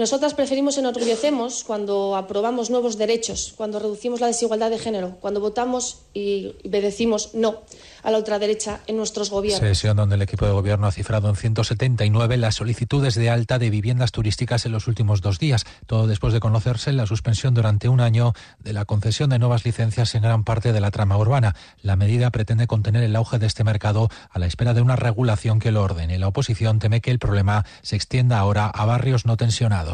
Nosotras 0.00 0.32
preferimos 0.32 0.78
enorgullecemos 0.78 1.62
cuando 1.62 2.16
aprobamos 2.16 2.70
nuevos 2.70 2.96
derechos, 2.96 3.52
cuando 3.54 3.78
reducimos 3.78 4.18
la 4.18 4.28
desigualdad 4.28 4.70
de 4.70 4.78
género, 4.78 5.18
cuando 5.20 5.40
votamos 5.40 5.98
y 6.14 6.56
decimos 6.64 7.34
no 7.34 7.60
a 8.02 8.10
la 8.10 8.16
ultraderecha 8.16 8.80
en 8.86 8.96
nuestros 8.96 9.28
gobiernos. 9.28 9.60
Sesión 9.60 9.98
donde 9.98 10.14
el 10.14 10.22
equipo 10.22 10.46
de 10.46 10.52
gobierno 10.52 10.86
ha 10.86 10.90
cifrado 10.90 11.28
en 11.28 11.36
179 11.36 12.38
las 12.38 12.54
solicitudes 12.54 13.14
de 13.14 13.28
alta 13.28 13.58
de 13.58 13.68
viviendas 13.68 14.10
turísticas 14.10 14.64
en 14.64 14.72
los 14.72 14.86
últimos 14.86 15.20
dos 15.20 15.38
días, 15.38 15.66
todo 15.84 16.06
después 16.06 16.32
de 16.32 16.40
conocerse 16.40 16.94
la 16.94 17.04
suspensión 17.04 17.52
durante 17.52 17.90
un 17.90 18.00
año 18.00 18.32
de 18.58 18.72
la 18.72 18.86
concesión 18.86 19.28
de 19.28 19.38
nuevas 19.38 19.66
licencias 19.66 20.14
en 20.14 20.22
gran 20.22 20.44
parte 20.44 20.72
de 20.72 20.80
la 20.80 20.90
trama 20.90 21.18
urbana. 21.18 21.54
La 21.82 21.96
medida 21.96 22.30
pretende 22.30 22.66
contener 22.66 23.02
el 23.02 23.14
auge 23.16 23.38
de 23.38 23.46
este 23.46 23.64
mercado 23.64 24.08
a 24.30 24.38
la 24.38 24.46
espera 24.46 24.72
de 24.72 24.80
una 24.80 24.96
regulación 24.96 25.58
que 25.58 25.72
lo 25.72 25.82
ordene. 25.82 26.18
La 26.18 26.28
oposición 26.28 26.78
teme 26.78 27.02
que 27.02 27.10
el 27.10 27.18
problema 27.18 27.66
se 27.82 27.96
extienda 27.96 28.38
ahora 28.38 28.66
a 28.66 28.86
barrios 28.86 29.26
no 29.26 29.36
tensionados. 29.36 29.89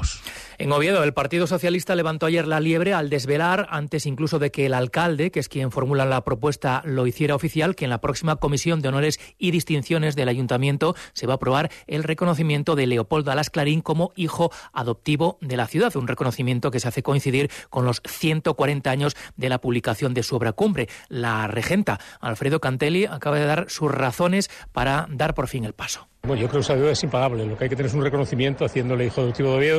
En 0.59 0.73
Oviedo, 0.73 1.05
el 1.05 1.13
Partido 1.13 1.47
Socialista 1.47 1.95
levantó 1.95 2.25
ayer 2.25 2.47
la 2.47 2.61
liebre 2.61 2.95
al 2.95 3.11
desvelar, 3.11 3.67
antes 3.71 4.07
incluso 4.07 4.39
de 4.39 4.51
que 4.51 4.65
el 4.65 4.73
alcalde, 4.73 5.31
que 5.31 5.39
es 5.39 5.51
quien 5.51 5.71
formula 5.71 6.07
la 6.07 6.25
propuesta, 6.25 6.81
lo 6.87 7.07
hiciera 7.07 7.35
oficial, 7.35 7.75
que 7.75 7.85
en 7.85 7.91
la 7.91 8.01
próxima 8.01 8.37
Comisión 8.37 8.81
de 8.81 8.89
Honores 8.89 9.21
y 9.37 9.51
Distinciones 9.51 10.17
del 10.17 10.31
Ayuntamiento 10.31 10.95
se 11.13 11.27
va 11.27 11.35
a 11.35 11.37
aprobar 11.37 11.71
el 11.87 12.05
reconocimiento 12.05 12.75
de 12.75 12.87
Leopoldo 12.87 13.31
Alas 13.31 13.51
Clarín 13.51 13.83
como 13.83 14.13
hijo 14.17 14.51
adoptivo 14.73 15.37
de 15.43 15.59
la 15.59 15.67
ciudad, 15.67 15.95
un 15.95 16.09
reconocimiento 16.09 16.71
que 16.71 16.81
se 16.81 16.89
hace 16.89 17.03
coincidir 17.03 17.51
con 17.69 17.85
los 17.85 18.01
140 18.07 18.91
años 18.91 19.15
de 19.37 19.51
la 19.51 19.61
publicación 19.61 20.15
de 20.15 20.23
su 20.23 20.37
obra 20.37 20.53
cumbre. 20.53 20.89
La 21.09 21.49
regenta 21.49 22.01
Alfredo 22.19 22.61
Cantelli 22.61 23.05
acaba 23.05 23.39
de 23.39 23.45
dar 23.45 23.67
sus 23.69 23.91
razones 23.91 24.51
para 24.73 25.07
dar 25.11 25.35
por 25.35 25.49
fin 25.49 25.65
el 25.65 25.75
paso. 25.75 26.09
Bueno, 26.23 26.43
yo 26.43 26.49
creo 26.49 26.61
que 26.61 26.65
esa 26.65 26.75
deuda 26.75 26.91
es 26.91 27.03
impagable. 27.05 27.47
Lo 27.47 27.57
que 27.57 27.65
hay 27.65 27.71
que 27.71 27.77
tener 27.77 27.89
es 27.89 27.95
un 27.95 28.03
reconocimiento 28.03 28.65
haciéndole 28.65 29.07
hijo 29.07 29.21
adoptivo 29.21 29.51
de 29.51 29.57
Oviedo 29.57 29.76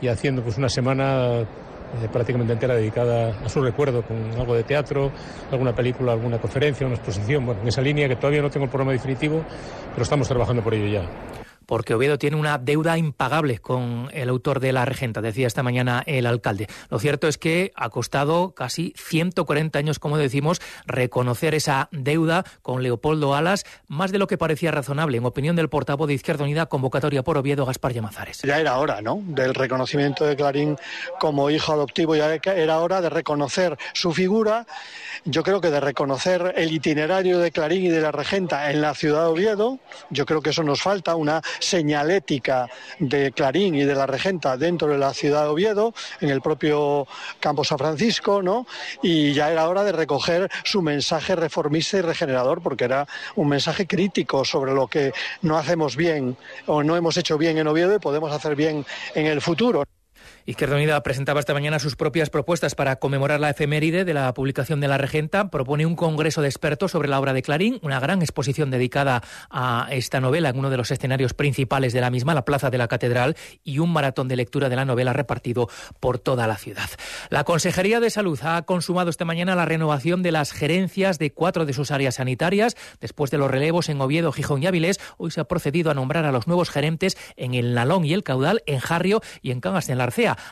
y 0.00 0.08
haciendo 0.08 0.42
pues 0.42 0.58
una 0.58 0.68
semana 0.68 1.40
eh, 1.40 2.08
prácticamente 2.12 2.52
entera 2.52 2.74
dedicada 2.74 3.34
a 3.44 3.48
su 3.48 3.62
recuerdo 3.62 4.02
con 4.02 4.16
algo 4.38 4.54
de 4.54 4.64
teatro, 4.64 5.10
alguna 5.50 5.74
película, 5.74 6.12
alguna 6.12 6.38
conferencia, 6.38 6.86
una 6.86 6.96
exposición, 6.96 7.46
bueno, 7.46 7.62
en 7.62 7.68
esa 7.68 7.80
línea 7.80 8.08
que 8.08 8.16
todavía 8.16 8.42
no 8.42 8.50
tengo 8.50 8.64
el 8.64 8.70
programa 8.70 8.92
definitivo, 8.92 9.42
pero 9.92 10.02
estamos 10.02 10.28
trabajando 10.28 10.62
por 10.62 10.74
ello 10.74 10.86
ya 10.86 11.45
porque 11.66 11.94
Oviedo 11.94 12.18
tiene 12.18 12.36
una 12.36 12.58
deuda 12.58 12.96
impagable 12.96 13.58
con 13.58 14.08
el 14.12 14.28
autor 14.28 14.60
de 14.60 14.72
La 14.72 14.84
Regenta, 14.84 15.20
decía 15.20 15.46
esta 15.46 15.62
mañana 15.62 16.02
el 16.06 16.26
alcalde. 16.26 16.68
Lo 16.88 16.98
cierto 16.98 17.28
es 17.28 17.38
que 17.38 17.72
ha 17.76 17.90
costado 17.90 18.54
casi 18.54 18.94
140 18.96 19.78
años, 19.78 19.98
como 19.98 20.16
decimos, 20.16 20.60
reconocer 20.86 21.54
esa 21.54 21.88
deuda 21.92 22.44
con 22.62 22.82
Leopoldo 22.82 23.34
Alas, 23.34 23.64
más 23.88 24.12
de 24.12 24.18
lo 24.18 24.26
que 24.26 24.38
parecía 24.38 24.70
razonable, 24.70 25.18
en 25.18 25.24
opinión 25.24 25.56
del 25.56 25.68
portavoz 25.68 26.08
de 26.08 26.14
Izquierda 26.14 26.44
Unida, 26.44 26.66
convocatoria 26.66 27.22
por 27.22 27.36
Oviedo, 27.36 27.66
Gaspar 27.66 27.92
Llamazares. 27.92 28.42
Ya 28.42 28.58
era 28.58 28.78
hora, 28.78 29.02
¿no?, 29.02 29.20
del 29.26 29.54
reconocimiento 29.54 30.24
de 30.24 30.36
Clarín 30.36 30.76
como 31.18 31.50
hijo 31.50 31.72
adoptivo, 31.72 32.14
ya 32.14 32.34
era 32.34 32.78
hora 32.78 33.00
de 33.00 33.10
reconocer 33.10 33.76
su 33.92 34.12
figura, 34.12 34.66
yo 35.24 35.42
creo 35.42 35.60
que 35.60 35.70
de 35.70 35.80
reconocer 35.80 36.54
el 36.56 36.72
itinerario 36.72 37.38
de 37.38 37.50
Clarín 37.50 37.84
y 37.84 37.88
de 37.88 38.00
La 38.00 38.12
Regenta 38.12 38.70
en 38.70 38.80
la 38.80 38.94
ciudad 38.94 39.22
de 39.22 39.28
Oviedo, 39.28 39.78
yo 40.10 40.26
creo 40.26 40.40
que 40.40 40.50
eso 40.50 40.62
nos 40.62 40.82
falta, 40.82 41.16
una 41.16 41.42
señalética 41.58 42.68
de 42.98 43.32
Clarín 43.32 43.74
y 43.74 43.84
de 43.84 43.94
la 43.94 44.06
Regenta 44.06 44.56
dentro 44.56 44.88
de 44.88 44.98
la 44.98 45.12
ciudad 45.14 45.42
de 45.42 45.48
Oviedo, 45.48 45.94
en 46.20 46.30
el 46.30 46.40
propio 46.40 47.06
Campo 47.40 47.64
San 47.64 47.78
Francisco, 47.78 48.42
¿no? 48.42 48.66
Y 49.02 49.32
ya 49.32 49.50
era 49.50 49.68
hora 49.68 49.84
de 49.84 49.92
recoger 49.92 50.50
su 50.64 50.82
mensaje 50.82 51.36
reformista 51.36 51.98
y 51.98 52.00
regenerador, 52.02 52.62
porque 52.62 52.84
era 52.84 53.06
un 53.34 53.48
mensaje 53.48 53.86
crítico 53.86 54.44
sobre 54.44 54.72
lo 54.72 54.86
que 54.86 55.12
no 55.42 55.56
hacemos 55.56 55.96
bien 55.96 56.36
o 56.66 56.82
no 56.82 56.96
hemos 56.96 57.16
hecho 57.16 57.38
bien 57.38 57.58
en 57.58 57.66
Oviedo 57.66 57.94
y 57.94 57.98
podemos 57.98 58.32
hacer 58.32 58.56
bien 58.56 58.84
en 59.14 59.26
el 59.26 59.40
futuro. 59.40 59.84
Izquierda 60.48 60.76
Unida 60.76 61.02
presentaba 61.02 61.40
esta 61.40 61.54
mañana 61.54 61.80
sus 61.80 61.96
propias 61.96 62.30
propuestas 62.30 62.76
para 62.76 63.00
conmemorar 63.00 63.40
la 63.40 63.50
efeméride 63.50 64.04
de 64.04 64.14
la 64.14 64.32
publicación 64.32 64.80
de 64.80 64.86
La 64.86 64.96
Regenta. 64.96 65.50
Propone 65.50 65.86
un 65.86 65.96
congreso 65.96 66.40
de 66.40 66.46
expertos 66.46 66.92
sobre 66.92 67.08
la 67.08 67.18
obra 67.18 67.32
de 67.32 67.42
Clarín, 67.42 67.80
una 67.82 67.98
gran 67.98 68.22
exposición 68.22 68.70
dedicada 68.70 69.24
a 69.50 69.88
esta 69.90 70.20
novela 70.20 70.50
en 70.50 70.56
uno 70.56 70.70
de 70.70 70.76
los 70.76 70.92
escenarios 70.92 71.34
principales 71.34 71.92
de 71.92 72.00
la 72.00 72.10
misma, 72.10 72.32
la 72.32 72.44
Plaza 72.44 72.70
de 72.70 72.78
la 72.78 72.86
Catedral, 72.86 73.36
y 73.64 73.80
un 73.80 73.92
maratón 73.92 74.28
de 74.28 74.36
lectura 74.36 74.68
de 74.68 74.76
la 74.76 74.84
novela 74.84 75.12
repartido 75.12 75.68
por 75.98 76.20
toda 76.20 76.46
la 76.46 76.58
ciudad. 76.58 76.88
La 77.28 77.42
Consejería 77.42 77.98
de 77.98 78.10
Salud 78.10 78.38
ha 78.44 78.62
consumado 78.62 79.10
esta 79.10 79.24
mañana 79.24 79.56
la 79.56 79.64
renovación 79.64 80.22
de 80.22 80.30
las 80.30 80.52
gerencias 80.52 81.18
de 81.18 81.32
cuatro 81.32 81.66
de 81.66 81.72
sus 81.72 81.90
áreas 81.90 82.14
sanitarias. 82.14 82.76
Después 83.00 83.32
de 83.32 83.38
los 83.38 83.50
relevos 83.50 83.88
en 83.88 84.00
Oviedo, 84.00 84.30
Gijón 84.30 84.62
y 84.62 84.68
Avilés, 84.68 85.00
hoy 85.16 85.32
se 85.32 85.40
ha 85.40 85.44
procedido 85.48 85.90
a 85.90 85.94
nombrar 85.94 86.24
a 86.24 86.30
los 86.30 86.46
nuevos 86.46 86.70
gerentes 86.70 87.18
en 87.34 87.54
el 87.54 87.74
Nalón 87.74 88.04
y 88.04 88.12
el 88.12 88.22
Caudal, 88.22 88.62
en 88.66 88.78
Jarrio 88.78 89.22
y 89.42 89.50
en 89.50 89.60
Cangas 89.60 89.88
de 89.88 89.96
la 89.96 90.04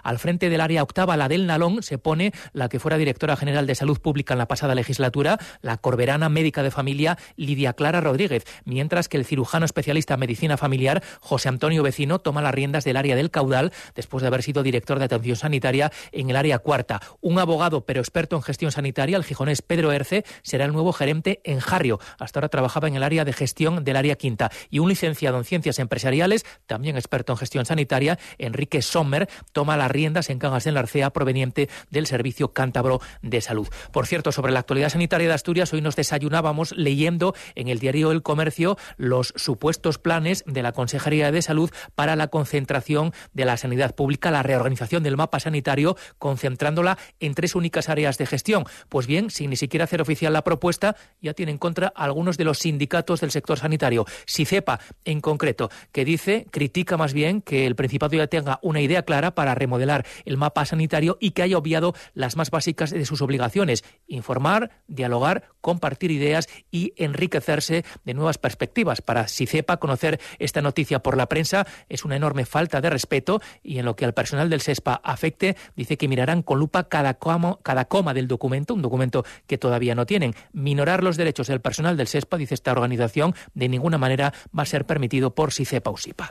Al 0.02 0.18
frente 0.18 0.50
del 0.50 0.60
área 0.60 0.82
octava, 0.82 1.16
la 1.16 1.28
del 1.28 1.46
Nalón, 1.46 1.82
se 1.82 1.98
pone 1.98 2.32
la 2.52 2.68
que 2.68 2.78
fuera 2.78 2.98
directora 2.98 3.36
general 3.36 3.66
de 3.66 3.74
Salud 3.74 4.00
Pública 4.00 4.34
en 4.34 4.38
la 4.38 4.48
pasada 4.48 4.74
legislatura, 4.74 5.38
la 5.62 5.76
corberana 5.76 6.28
médica 6.28 6.62
de 6.62 6.70
familia 6.70 7.18
Lidia 7.36 7.72
Clara 7.72 8.00
Rodríguez, 8.00 8.44
mientras 8.64 9.08
que 9.08 9.16
el 9.16 9.24
cirujano 9.24 9.64
especialista 9.64 10.14
en 10.14 10.20
medicina 10.20 10.56
familiar 10.56 11.02
José 11.20 11.48
Antonio 11.48 11.82
Vecino 11.82 12.18
toma 12.18 12.42
las 12.42 12.54
riendas 12.54 12.84
del 12.84 12.96
área 12.96 13.16
del 13.16 13.30
caudal 13.30 13.72
después 13.94 14.22
de 14.22 14.28
haber 14.28 14.42
sido 14.42 14.62
director 14.62 14.98
de 14.98 15.06
atención 15.06 15.36
sanitaria 15.36 15.92
en 16.12 16.30
el 16.30 16.36
área 16.36 16.58
cuarta. 16.58 17.00
Un 17.20 17.38
abogado 17.38 17.84
pero 17.84 18.00
experto 18.00 18.36
en 18.36 18.42
gestión 18.42 18.72
sanitaria, 18.72 19.16
el 19.16 19.24
gijonés 19.24 19.62
Pedro 19.62 19.92
Erce, 19.92 20.24
será 20.42 20.64
el 20.64 20.72
nuevo 20.72 20.92
gerente 20.92 21.40
en 21.44 21.60
Jarrio. 21.60 21.98
Hasta 22.18 22.40
ahora 22.40 22.48
trabajaba 22.48 22.88
en 22.88 22.96
el 22.96 23.02
área 23.02 23.24
de 23.24 23.32
gestión 23.32 23.84
del 23.84 23.96
área 23.96 24.16
quinta. 24.16 24.50
Y 24.70 24.78
un 24.78 24.88
licenciado 24.88 25.38
en 25.38 25.44
ciencias 25.44 25.78
empresariales, 25.78 26.44
también 26.66 26.96
experto 26.96 27.32
en 27.32 27.38
gestión 27.38 27.66
sanitaria, 27.66 28.18
Enrique 28.38 28.82
Sommer, 28.82 29.28
toma 29.52 29.73
las 29.76 29.90
riendas 29.90 30.30
en 30.30 30.38
Cangas 30.38 30.66
en 30.66 30.74
la 30.74 30.80
Arcea 30.80 31.10
proveniente 31.10 31.68
del 31.90 32.06
Servicio 32.06 32.52
Cántabro 32.52 33.00
de 33.22 33.40
Salud. 33.40 33.68
Por 33.92 34.06
cierto, 34.06 34.32
sobre 34.32 34.52
la 34.52 34.60
actualidad 34.60 34.88
sanitaria 34.88 35.28
de 35.28 35.34
Asturias, 35.34 35.72
hoy 35.72 35.80
nos 35.80 35.96
desayunábamos 35.96 36.72
leyendo 36.72 37.34
en 37.54 37.68
el 37.68 37.78
diario 37.78 38.10
El 38.12 38.22
Comercio 38.22 38.76
los 38.96 39.32
supuestos 39.36 39.98
planes 39.98 40.44
de 40.46 40.62
la 40.62 40.72
Consejería 40.72 41.30
de 41.32 41.42
Salud 41.42 41.70
para 41.94 42.16
la 42.16 42.28
concentración 42.28 43.12
de 43.32 43.44
la 43.44 43.56
sanidad 43.56 43.94
pública, 43.94 44.30
la 44.30 44.42
reorganización 44.42 45.02
del 45.02 45.16
mapa 45.16 45.40
sanitario, 45.40 45.96
concentrándola 46.18 46.98
en 47.20 47.34
tres 47.34 47.54
únicas 47.54 47.88
áreas 47.88 48.18
de 48.18 48.26
gestión. 48.26 48.64
Pues 48.88 49.06
bien, 49.06 49.30
sin 49.30 49.50
ni 49.50 49.56
siquiera 49.56 49.84
hacer 49.84 50.00
oficial 50.00 50.32
la 50.32 50.44
propuesta, 50.44 50.96
ya 51.20 51.34
tiene 51.34 51.52
en 51.52 51.58
contra 51.58 51.92
algunos 51.94 52.36
de 52.36 52.44
los 52.44 52.58
sindicatos 52.58 53.20
del 53.20 53.30
sector 53.30 53.58
sanitario. 53.58 54.06
SICEPA, 54.26 54.80
en 55.04 55.20
concreto, 55.20 55.70
que 55.92 56.04
dice, 56.04 56.46
critica 56.50 56.96
más 56.96 57.12
bien 57.12 57.40
que 57.40 57.66
el 57.66 57.74
Principado 57.74 58.16
ya 58.16 58.26
tenga 58.26 58.58
una 58.62 58.80
idea 58.80 59.02
clara 59.02 59.34
para 59.34 59.54
remodelar 59.64 60.06
el 60.24 60.36
mapa 60.36 60.64
sanitario 60.64 61.16
y 61.20 61.32
que 61.32 61.42
haya 61.42 61.58
obviado 61.58 61.94
las 62.14 62.36
más 62.36 62.50
básicas 62.50 62.90
de 62.90 63.04
sus 63.06 63.22
obligaciones, 63.22 63.84
informar, 64.06 64.70
dialogar, 64.86 65.48
compartir 65.60 66.10
ideas 66.10 66.48
y 66.70 66.92
enriquecerse 66.96 67.84
de 68.04 68.14
nuevas 68.14 68.38
perspectivas. 68.38 69.00
Para 69.00 69.28
si 69.28 69.46
sepa 69.46 69.78
conocer 69.78 70.20
esta 70.38 70.62
noticia 70.62 71.00
por 71.00 71.16
la 71.16 71.28
prensa 71.28 71.66
es 71.88 72.04
una 72.04 72.16
enorme 72.16 72.44
falta 72.44 72.80
de 72.80 72.90
respeto 72.90 73.40
y 73.62 73.78
en 73.78 73.86
lo 73.86 73.96
que 73.96 74.04
al 74.04 74.14
personal 74.14 74.50
del 74.50 74.60
SESPA 74.60 75.00
afecte, 75.02 75.56
dice 75.76 75.96
que 75.96 76.08
mirarán 76.08 76.42
con 76.42 76.58
lupa 76.58 76.88
cada 76.88 77.14
coma, 77.14 78.14
del 78.14 78.28
documento, 78.28 78.74
un 78.74 78.82
documento 78.82 79.24
que 79.46 79.58
todavía 79.58 79.94
no 79.94 80.06
tienen. 80.06 80.34
Minorar 80.52 81.02
los 81.02 81.16
derechos 81.16 81.46
del 81.46 81.60
personal 81.60 81.96
del 81.96 82.08
SESPA, 82.08 82.36
dice 82.36 82.54
esta 82.54 82.72
organización, 82.72 83.34
de 83.54 83.68
ninguna 83.68 83.98
manera 83.98 84.32
va 84.56 84.62
a 84.62 84.66
ser 84.66 84.84
permitido 84.84 85.34
por 85.34 85.52
SICEPA 85.52 85.90
o 85.90 85.96
SIPA. 85.96 86.30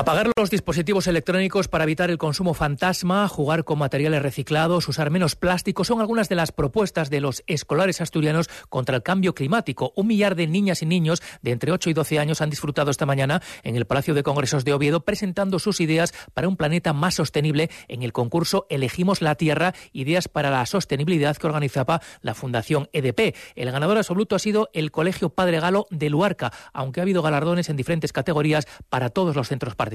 Apagar 0.00 0.30
los 0.34 0.48
dispositivos 0.48 1.08
electrónicos 1.08 1.68
para 1.68 1.84
evitar 1.84 2.08
el 2.08 2.16
consumo 2.16 2.54
fantasma, 2.54 3.28
jugar 3.28 3.64
con 3.64 3.78
materiales 3.78 4.22
reciclados, 4.22 4.88
usar 4.88 5.10
menos 5.10 5.36
plástico 5.36 5.84
son 5.84 6.00
algunas 6.00 6.30
de 6.30 6.36
las 6.36 6.52
propuestas 6.52 7.10
de 7.10 7.20
los 7.20 7.44
escolares 7.46 8.00
asturianos 8.00 8.48
contra 8.70 8.96
el 8.96 9.02
cambio 9.02 9.34
climático. 9.34 9.92
Un 9.96 10.06
millar 10.06 10.36
de 10.36 10.46
niñas 10.46 10.80
y 10.80 10.86
niños 10.86 11.20
de 11.42 11.50
entre 11.50 11.70
8 11.70 11.90
y 11.90 11.92
12 11.92 12.18
años 12.18 12.40
han 12.40 12.48
disfrutado 12.48 12.90
esta 12.90 13.04
mañana 13.04 13.42
en 13.62 13.76
el 13.76 13.84
Palacio 13.84 14.14
de 14.14 14.22
Congresos 14.22 14.64
de 14.64 14.72
Oviedo 14.72 15.04
presentando 15.04 15.58
sus 15.58 15.82
ideas 15.82 16.14
para 16.32 16.48
un 16.48 16.56
planeta 16.56 16.94
más 16.94 17.16
sostenible 17.16 17.68
en 17.88 18.02
el 18.02 18.14
concurso 18.14 18.66
Elegimos 18.70 19.20
la 19.20 19.34
Tierra, 19.34 19.74
ideas 19.92 20.28
para 20.28 20.48
la 20.48 20.64
sostenibilidad 20.64 21.36
que 21.36 21.46
organizaba 21.46 22.00
la 22.22 22.32
Fundación 22.32 22.88
EDP. 22.94 23.36
El 23.54 23.70
ganador 23.70 23.98
absoluto 23.98 24.34
ha 24.34 24.38
sido 24.38 24.70
el 24.72 24.92
Colegio 24.92 25.28
Padre 25.28 25.60
Galo 25.60 25.88
de 25.90 26.08
Luarca, 26.08 26.54
aunque 26.72 27.00
ha 27.00 27.02
habido 27.02 27.20
galardones 27.20 27.68
en 27.68 27.76
diferentes 27.76 28.14
categorías 28.14 28.66
para 28.88 29.10
todos 29.10 29.36
los 29.36 29.48
centros 29.48 29.74
participantes. 29.74 29.89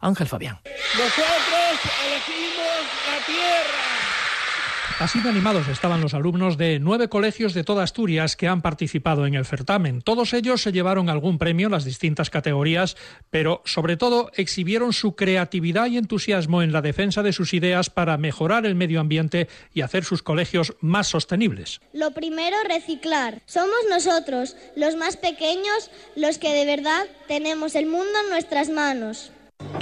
Ángel 0.00 0.26
Fabián. 0.26 0.58
Nosotros 0.64 1.80
elegimos 2.04 2.80
tierra. 3.26 3.99
Así 5.00 5.18
de 5.22 5.30
animados 5.30 5.66
estaban 5.68 6.02
los 6.02 6.12
alumnos 6.12 6.58
de 6.58 6.78
nueve 6.78 7.08
colegios 7.08 7.54
de 7.54 7.64
toda 7.64 7.84
Asturias 7.84 8.36
que 8.36 8.48
han 8.48 8.60
participado 8.60 9.24
en 9.24 9.34
el 9.34 9.46
certamen. 9.46 10.02
Todos 10.02 10.34
ellos 10.34 10.60
se 10.60 10.72
llevaron 10.72 11.08
algún 11.08 11.38
premio 11.38 11.68
en 11.68 11.72
las 11.72 11.86
distintas 11.86 12.28
categorías, 12.28 12.98
pero 13.30 13.62
sobre 13.64 13.96
todo 13.96 14.30
exhibieron 14.34 14.92
su 14.92 15.16
creatividad 15.16 15.86
y 15.86 15.96
entusiasmo 15.96 16.60
en 16.62 16.72
la 16.72 16.82
defensa 16.82 17.22
de 17.22 17.32
sus 17.32 17.54
ideas 17.54 17.88
para 17.88 18.18
mejorar 18.18 18.66
el 18.66 18.74
medio 18.74 19.00
ambiente 19.00 19.48
y 19.72 19.80
hacer 19.80 20.04
sus 20.04 20.22
colegios 20.22 20.74
más 20.82 21.08
sostenibles. 21.08 21.80
Lo 21.94 22.10
primero, 22.10 22.58
reciclar. 22.68 23.40
Somos 23.46 23.78
nosotros, 23.88 24.54
los 24.76 24.96
más 24.96 25.16
pequeños, 25.16 25.90
los 26.14 26.36
que 26.36 26.52
de 26.52 26.66
verdad 26.66 27.06
tenemos 27.26 27.74
el 27.74 27.86
mundo 27.86 28.12
en 28.24 28.28
nuestras 28.28 28.68
manos. 28.68 29.32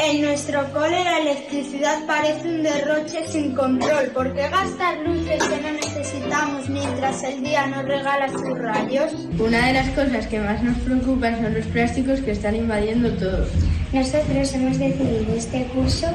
En 0.01 0.23
nuestro 0.23 0.65
cole 0.73 1.03
la 1.03 1.19
electricidad 1.19 2.07
parece 2.07 2.49
un 2.49 2.63
derroche 2.63 3.27
sin 3.27 3.53
control. 3.53 4.07
¿Por 4.15 4.33
qué 4.33 4.49
gastar 4.49 4.99
luces 5.01 5.43
que 5.43 5.61
no 5.61 5.73
necesitamos 5.73 6.69
mientras 6.69 7.25
el 7.25 7.43
día 7.43 7.67
nos 7.67 7.85
regala 7.85 8.29
sus 8.29 8.57
rayos? 8.57 9.13
Una 9.41 9.67
de 9.67 9.73
las 9.73 9.89
cosas 9.91 10.29
que 10.29 10.39
más 10.39 10.63
nos 10.63 10.79
preocupan 10.79 11.43
son 11.43 11.53
los 11.53 11.67
plásticos 11.67 12.21
que 12.21 12.31
están 12.31 12.55
invadiendo 12.55 13.11
todo. 13.15 13.45
Nosotros 13.93 14.55
hemos 14.55 14.79
decidido 14.79 15.35
este 15.37 15.65
curso 15.65 16.07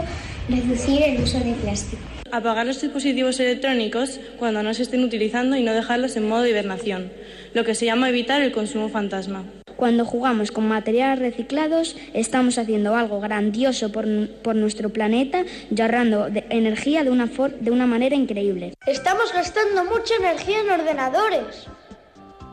reducir 0.47 1.04
el 1.04 1.21
uso 1.21 1.39
de 1.39 1.52
plástico. 1.54 2.02
Apagar 2.32 2.65
los 2.65 2.82
dispositivos 2.82 3.39
electrónicos 3.41 4.19
cuando 4.39 4.63
no 4.63 4.73
se 4.73 4.84
estén 4.84 5.04
utilizando 5.04 5.58
y 5.58 5.63
no 5.63 5.73
dejarlos 5.73 6.15
en 6.15 6.28
modo 6.30 6.43
de 6.43 6.52
hibernación, 6.52 7.12
lo 7.54 7.65
que 7.65 7.76
se 7.76 7.86
llama 7.86 8.10
evitar 8.10 8.41
el 8.41 8.54
consumo 8.54 8.88
fantasma. 8.88 9.43
Cuando 9.84 10.06
jugamos 10.06 10.54
con 10.54 10.65
materiales 10.65 11.19
reciclados, 11.19 11.98
estamos 12.13 12.58
haciendo 12.58 12.96
algo 12.96 13.19
grandioso 13.19 13.91
por, 13.91 14.06
por 14.41 14.56
nuestro 14.56 14.91
planeta 14.91 15.43
y 15.69 15.82
ahorrando 15.82 16.28
energía 16.50 17.04
de 17.04 17.10
una, 17.10 17.26
de 17.26 17.69
una 17.69 17.86
manera 17.86 18.15
increíble. 18.15 18.76
Estamos 18.88 19.34
gastando 19.34 19.84
mucha 19.84 20.15
energía 20.15 20.62
en 20.62 20.69
ordenadores. 20.69 21.67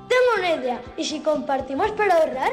Tengo 0.09 0.31
una 0.39 0.61
idea. 0.61 0.81
¿Y 0.97 1.05
si 1.05 1.21
compartimos 1.21 1.93
para 1.93 2.17
ahorrar? 2.17 2.51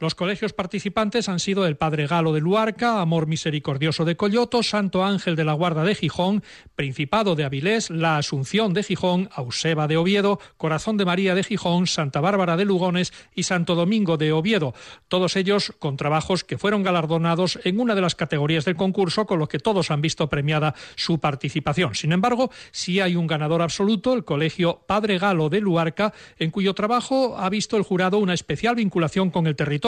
Los 0.00 0.14
colegios 0.14 0.52
participantes 0.52 1.28
han 1.28 1.40
sido 1.40 1.66
el 1.66 1.76
Padre 1.76 2.06
Galo 2.06 2.32
de 2.32 2.40
Luarca, 2.40 3.00
Amor 3.00 3.26
Misericordioso 3.26 4.04
de 4.04 4.16
Coyoto, 4.16 4.62
Santo 4.62 5.04
Ángel 5.04 5.34
de 5.34 5.44
la 5.44 5.54
Guarda 5.54 5.82
de 5.82 5.96
Gijón, 5.96 6.44
Principado 6.76 7.34
de 7.34 7.42
Avilés, 7.42 7.90
La 7.90 8.16
Asunción 8.16 8.74
de 8.74 8.84
Gijón, 8.84 9.28
Auseba 9.32 9.88
de 9.88 9.96
Oviedo, 9.96 10.38
Corazón 10.56 10.98
de 10.98 11.04
María 11.04 11.34
de 11.34 11.42
Gijón, 11.42 11.88
Santa 11.88 12.20
Bárbara 12.20 12.56
de 12.56 12.64
Lugones 12.64 13.12
y 13.34 13.42
Santo 13.42 13.74
Domingo 13.74 14.16
de 14.16 14.30
Oviedo. 14.30 14.72
Todos 15.08 15.34
ellos 15.34 15.72
con 15.80 15.96
trabajos 15.96 16.44
que 16.44 16.58
fueron 16.58 16.84
galardonados 16.84 17.58
en 17.64 17.80
una 17.80 17.96
de 17.96 18.02
las 18.02 18.14
categorías 18.14 18.64
del 18.64 18.76
concurso, 18.76 19.26
con 19.26 19.40
lo 19.40 19.48
que 19.48 19.58
todos 19.58 19.90
han 19.90 20.00
visto 20.00 20.28
premiada 20.28 20.76
su 20.94 21.18
participación. 21.18 21.96
Sin 21.96 22.12
embargo, 22.12 22.52
sí 22.70 23.00
hay 23.00 23.16
un 23.16 23.26
ganador 23.26 23.62
absoluto, 23.62 24.14
el 24.14 24.24
Colegio 24.24 24.80
Padre 24.86 25.18
Galo 25.18 25.48
de 25.48 25.60
Luarca, 25.60 26.14
en 26.38 26.52
cuyo 26.52 26.72
trabajo 26.74 27.36
ha 27.36 27.50
visto 27.50 27.76
el 27.76 27.82
jurado 27.82 28.18
una 28.18 28.34
especial 28.34 28.76
vinculación 28.76 29.32
con 29.32 29.48
el 29.48 29.56
territorio 29.56 29.87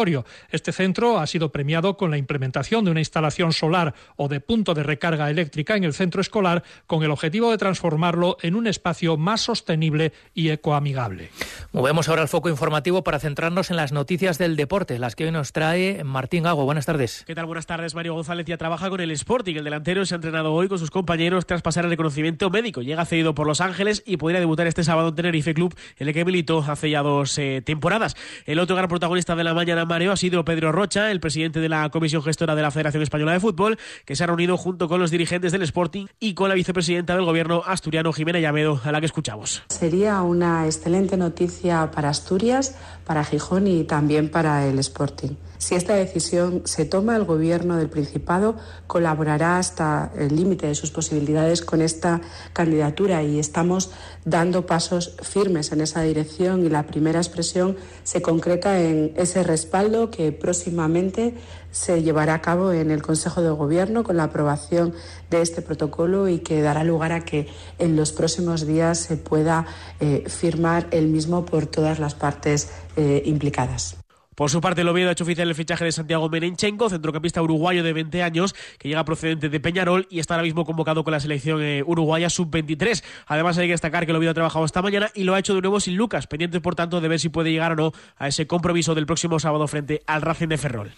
este 0.51 0.73
centro 0.73 1.19
ha 1.19 1.27
sido 1.27 1.53
premiado 1.53 1.97
con 1.97 2.11
la 2.11 2.19
implementación 2.19 2.85
de 2.85 2.91
una 2.91 3.01
instalación 3.01 3.53
solar 3.53 3.95
o 4.17 4.29
de 4.29 4.41
punto 4.41 4.75
de 4.75 4.83
recarga 4.83 5.31
eléctrica 5.31 5.77
en 5.77 5.85
el 5.85 5.93
centro 5.93 6.21
escolar 6.21 6.63
con 6.87 7.03
el 7.03 7.11
objetivo 7.11 7.51
de 7.51 7.59
transformarlo 7.59 8.37
en 8.43 8.55
un 8.55 8.67
espacio 8.67 9.17
más 9.17 9.43
sostenible 9.43 10.13
y 10.35 10.51
ecoamigable. 10.51 11.31
Movemos 11.73 12.09
ahora 12.09 12.23
el 12.23 12.29
foco 12.29 12.49
informativo 12.49 13.05
para 13.05 13.19
centrarnos 13.19 13.71
en 13.71 13.77
las 13.77 13.93
noticias 13.93 14.39
del 14.39 14.57
deporte, 14.57 14.99
las 14.99 15.17
que 15.17 15.25
hoy 15.27 15.33
nos 15.33 15.53
trae 15.53 16.03
Martín 16.05 16.45
Gago. 16.45 16.65
Buenas 16.65 16.87
tardes. 16.87 17.25
¿Qué 17.27 17.35
tal? 17.35 17.47
Buenas 17.47 17.67
tardes. 17.67 17.95
Mario 17.95 18.15
González 18.15 18.47
ya 18.47 18.57
trabaja 18.57 18.89
con 18.89 19.01
el 19.01 19.11
Sporting. 19.11 19.57
El 19.57 19.65
delantero 19.65 20.05
se 20.07 20.15
ha 20.15 20.17
entrenado 20.17 20.53
hoy 20.53 20.69
con 20.69 20.79
sus 20.79 20.91
compañeros 20.91 21.47
tras 21.47 21.63
pasar 21.63 21.85
el 21.85 21.91
reconocimiento 21.91 22.51
médico. 22.51 22.83
Llega 22.83 23.05
cedido 23.05 23.35
por 23.35 23.47
Los 23.47 23.61
Ángeles 23.61 24.03
y 24.07 24.17
podría 24.17 24.41
debutar 24.41 24.67
este 24.67 24.85
sábado 24.85 25.09
en 25.09 25.15
Tenerife 25.15 25.55
Club, 25.55 25.75
en 25.99 26.09
el 26.09 26.15
que 26.15 26.25
militó 26.25 26.65
hace 26.67 26.91
ya 26.91 27.03
dos 27.03 27.37
eh, 27.39 27.63
temporadas. 27.65 28.17
El 28.47 28.59
otro 28.59 28.77
gran 28.77 28.89
protagonista 28.89 29.37
de 29.37 29.45
la 29.45 29.55
mañana, 29.55 29.85
mareo 29.91 30.13
ha 30.13 30.17
sido 30.17 30.45
Pedro 30.45 30.71
Rocha, 30.71 31.11
el 31.11 31.19
presidente 31.19 31.59
de 31.59 31.69
la 31.69 31.91
Comisión 31.91 32.23
Gestora 32.23 32.55
de 32.55 32.63
la 32.63 32.71
Federación 32.71 33.03
Española 33.03 33.33
de 33.33 33.41
Fútbol, 33.41 33.77
que 34.05 34.15
se 34.15 34.23
ha 34.23 34.29
reunido 34.29 34.57
junto 34.57 34.89
con 34.89 35.01
los 35.01 35.11
dirigentes 35.11 35.51
del 35.51 35.63
Sporting 35.63 36.07
y 36.21 36.35
con 36.35 36.49
la 36.49 36.55
vicepresidenta 36.55 37.17
del 37.17 37.25
Gobierno 37.25 37.63
asturiano, 37.67 38.13
Jimena 38.13 38.39
Llamedo, 38.39 38.81
a 38.85 38.93
la 38.93 39.01
que 39.01 39.07
escuchamos. 39.07 39.65
Sería 39.69 40.23
una 40.23 40.65
excelente 40.67 41.17
noticia 41.17 41.91
para 41.91 42.09
Asturias, 42.09 42.77
para 43.05 43.25
Gijón 43.25 43.67
y 43.67 43.83
también 43.83 44.31
para 44.31 44.65
el 44.65 44.79
Sporting. 44.79 45.35
Si 45.61 45.75
esta 45.75 45.95
decisión 45.95 46.63
se 46.65 46.87
toma, 46.87 47.17
el 47.17 47.27
Gobierno 47.27 47.77
del 47.77 47.91
Principado 47.91 48.57
colaborará 48.87 49.59
hasta 49.59 50.11
el 50.17 50.35
límite 50.35 50.67
de 50.67 50.75
sus 50.75 50.91
posibilidades 50.91 51.61
con 51.61 51.83
esta 51.83 52.23
candidatura 52.55 53.23
y 53.23 53.39
estamos 53.39 53.91
dando 54.25 54.65
pasos 54.65 55.17
firmes 55.23 55.71
en 55.73 55.83
esa 55.83 56.01
dirección 56.01 56.65
y 56.65 56.71
la 56.71 56.87
primera 56.87 57.19
expresión 57.19 57.77
se 58.05 58.23
concreta 58.23 58.81
en 58.81 59.13
ese 59.17 59.43
respaldo 59.43 60.11
que 60.11 60.33
próximamente 60.33 61.35
se 61.71 62.03
llevará 62.03 62.35
a 62.35 62.41
cabo 62.41 62.73
en 62.73 62.91
el 62.91 63.03
Consejo 63.03 63.43
de 63.43 63.51
Gobierno 63.51 64.03
con 64.03 64.17
la 64.17 64.25
aprobación 64.25 64.95
de 65.29 65.43
este 65.43 65.61
protocolo 65.61 66.27
y 66.29 66.39
que 66.39 66.63
dará 66.63 66.85
lugar 66.85 67.13
a 67.13 67.27
que 67.27 67.49
en 67.79 67.97
los 67.97 68.13
próximos 68.13 68.67
días 68.67 68.97
se 68.97 69.19
pueda 69.19 69.67
eh, 70.01 70.25
firmar 70.27 70.87
el 70.91 71.09
mismo 71.09 71.45
por 71.45 71.67
todas 71.67 71.99
las 71.99 72.15
partes 72.15 72.71
eh, 72.97 73.23
implicadas. 73.27 74.00
Por 74.41 74.49
su 74.49 74.63
parte, 74.63 74.81
el 74.81 74.89
Oviedo 74.89 75.11
ha 75.11 75.13
hecho 75.13 75.25
oficial 75.25 75.51
el 75.51 75.55
fichaje 75.55 75.85
de 75.85 75.93
Santiago 75.93 76.31
Merenchenko, 76.31 76.89
centrocampista 76.89 77.43
uruguayo 77.43 77.83
de 77.83 77.93
20 77.93 78.23
años, 78.23 78.55
que 78.79 78.89
llega 78.89 79.05
procedente 79.05 79.51
de 79.51 79.61
Peñarol 79.61 80.07
y 80.09 80.19
está 80.19 80.33
ahora 80.33 80.45
mismo 80.45 80.65
convocado 80.65 81.05
con 81.05 81.13
la 81.13 81.21
selección 81.21 81.63
eh, 81.63 81.83
uruguaya 81.85 82.31
sub-23. 82.31 83.05
Además, 83.27 83.59
hay 83.59 83.67
que 83.67 83.75
destacar 83.75 84.07
que 84.07 84.13
el 84.13 84.17
Oviedo 84.17 84.31
ha 84.31 84.35
trabajado 84.35 84.65
esta 84.65 84.81
mañana 84.81 85.11
y 85.15 85.25
lo 85.25 85.35
ha 85.35 85.39
hecho 85.39 85.55
de 85.55 85.61
nuevo 85.61 85.79
sin 85.79 85.95
Lucas, 85.95 86.27
pendiente, 86.27 86.59
por 86.63 86.75
tanto, 86.75 87.03
de 87.03 87.09
ver 87.09 87.21
si 87.21 87.29
puede 87.29 87.53
llegar 87.53 87.73
o 87.73 87.77
no 87.77 87.93
a 88.17 88.29
ese 88.29 88.47
compromiso 88.47 88.95
del 88.95 89.05
próximo 89.05 89.39
sábado 89.39 89.69
frente 89.69 90.01
al 90.07 90.23
Racing 90.23 90.49
de 90.49 90.57
Ferrol. 90.57 90.93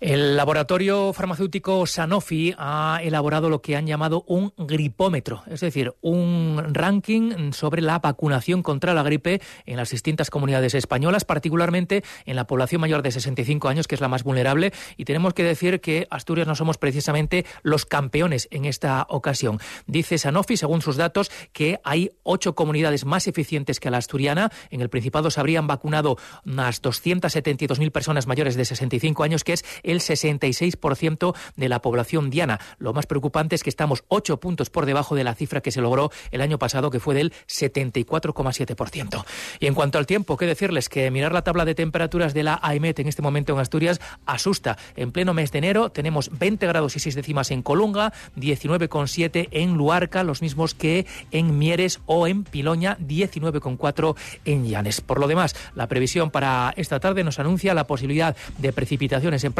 El 0.00 0.36
laboratorio 0.36 1.12
farmacéutico 1.12 1.84
Sanofi 1.84 2.54
ha 2.56 3.00
elaborado 3.02 3.50
lo 3.50 3.60
que 3.60 3.74
han 3.74 3.88
llamado 3.88 4.22
un 4.28 4.52
gripómetro, 4.56 5.42
es 5.48 5.58
decir, 5.58 5.92
un 6.02 6.62
ranking 6.72 7.50
sobre 7.50 7.82
la 7.82 7.98
vacunación 7.98 8.62
contra 8.62 8.94
la 8.94 9.02
gripe 9.02 9.42
en 9.66 9.76
las 9.76 9.90
distintas 9.90 10.30
comunidades 10.30 10.74
españolas, 10.74 11.24
particularmente 11.24 12.04
en 12.26 12.36
la 12.36 12.46
población 12.46 12.80
mayor 12.80 13.02
de 13.02 13.10
65 13.10 13.68
años, 13.68 13.88
que 13.88 13.96
es 13.96 14.00
la 14.00 14.06
más 14.06 14.22
vulnerable. 14.22 14.72
Y 14.96 15.04
tenemos 15.04 15.34
que 15.34 15.42
decir 15.42 15.80
que 15.80 16.06
Asturias 16.10 16.46
no 16.46 16.54
somos 16.54 16.78
precisamente 16.78 17.44
los 17.64 17.84
campeones 17.84 18.46
en 18.52 18.66
esta 18.66 19.04
ocasión. 19.08 19.58
Dice 19.88 20.16
Sanofi, 20.16 20.56
según 20.56 20.80
sus 20.80 20.96
datos, 20.96 21.28
que 21.52 21.80
hay 21.82 22.12
ocho 22.22 22.54
comunidades 22.54 23.04
más 23.04 23.26
eficientes 23.26 23.80
que 23.80 23.90
la 23.90 23.98
asturiana. 23.98 24.52
En 24.70 24.80
el 24.80 24.90
Principado 24.90 25.32
se 25.32 25.40
habrían 25.40 25.66
vacunado 25.66 26.18
unas 26.46 26.82
272.000 26.82 27.90
personas 27.90 28.28
mayores 28.28 28.54
de 28.54 28.64
65 28.64 29.24
años, 29.24 29.42
que 29.42 29.54
es 29.54 29.64
el 29.88 30.00
66% 30.00 31.34
de 31.56 31.68
la 31.68 31.82
población 31.82 32.30
diana. 32.30 32.60
Lo 32.78 32.92
más 32.92 33.06
preocupante 33.06 33.54
es 33.54 33.62
que 33.62 33.70
estamos 33.70 34.04
ocho 34.08 34.38
puntos 34.38 34.70
por 34.70 34.86
debajo 34.86 35.14
de 35.14 35.24
la 35.24 35.34
cifra 35.34 35.60
que 35.60 35.70
se 35.70 35.80
logró 35.80 36.10
el 36.30 36.40
año 36.40 36.58
pasado, 36.58 36.90
que 36.90 37.00
fue 37.00 37.14
del 37.14 37.32
74,7%. 37.48 39.24
Y 39.60 39.66
en 39.66 39.74
cuanto 39.74 39.98
al 39.98 40.06
tiempo, 40.06 40.36
qué 40.36 40.46
decirles 40.46 40.88
que 40.88 41.10
mirar 41.10 41.32
la 41.32 41.42
tabla 41.42 41.64
de 41.64 41.74
temperaturas 41.74 42.34
de 42.34 42.42
la 42.42 42.58
AEMET 42.62 42.98
en 43.00 43.08
este 43.08 43.22
momento 43.22 43.52
en 43.52 43.58
Asturias 43.60 44.00
asusta. 44.26 44.76
En 44.96 45.12
pleno 45.12 45.34
mes 45.34 45.52
de 45.52 45.58
enero 45.58 45.90
tenemos 45.90 46.30
20 46.38 46.66
grados 46.66 46.96
y 46.96 47.00
6 47.00 47.14
décimas 47.14 47.50
en 47.50 47.62
Colunga, 47.62 48.12
19,7 48.36 49.48
en 49.50 49.74
Luarca, 49.74 50.22
los 50.22 50.42
mismos 50.42 50.74
que 50.74 51.06
en 51.30 51.58
Mieres 51.58 52.00
o 52.06 52.26
en 52.26 52.44
Piloña, 52.44 52.98
19,4 52.98 54.16
en 54.44 54.66
Llanes. 54.66 55.00
Por 55.00 55.20
lo 55.20 55.26
demás, 55.26 55.56
la 55.74 55.86
previsión 55.86 56.30
para 56.30 56.72
esta 56.76 57.00
tarde 57.00 57.24
nos 57.24 57.38
anuncia 57.38 57.74
la 57.74 57.86
posibilidad 57.86 58.36
de 58.58 58.72
precipitaciones 58.72 59.44
en 59.44 59.52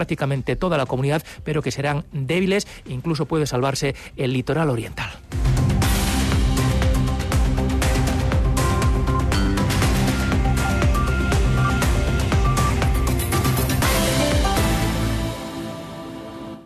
toda 0.56 0.76
la 0.76 0.86
comunidad, 0.86 1.22
pero 1.44 1.62
que 1.62 1.70
serán 1.70 2.04
débiles, 2.12 2.66
incluso 2.86 3.26
puede 3.26 3.46
salvarse 3.46 3.94
el 4.16 4.32
litoral 4.32 4.68
oriental. 4.68 5.10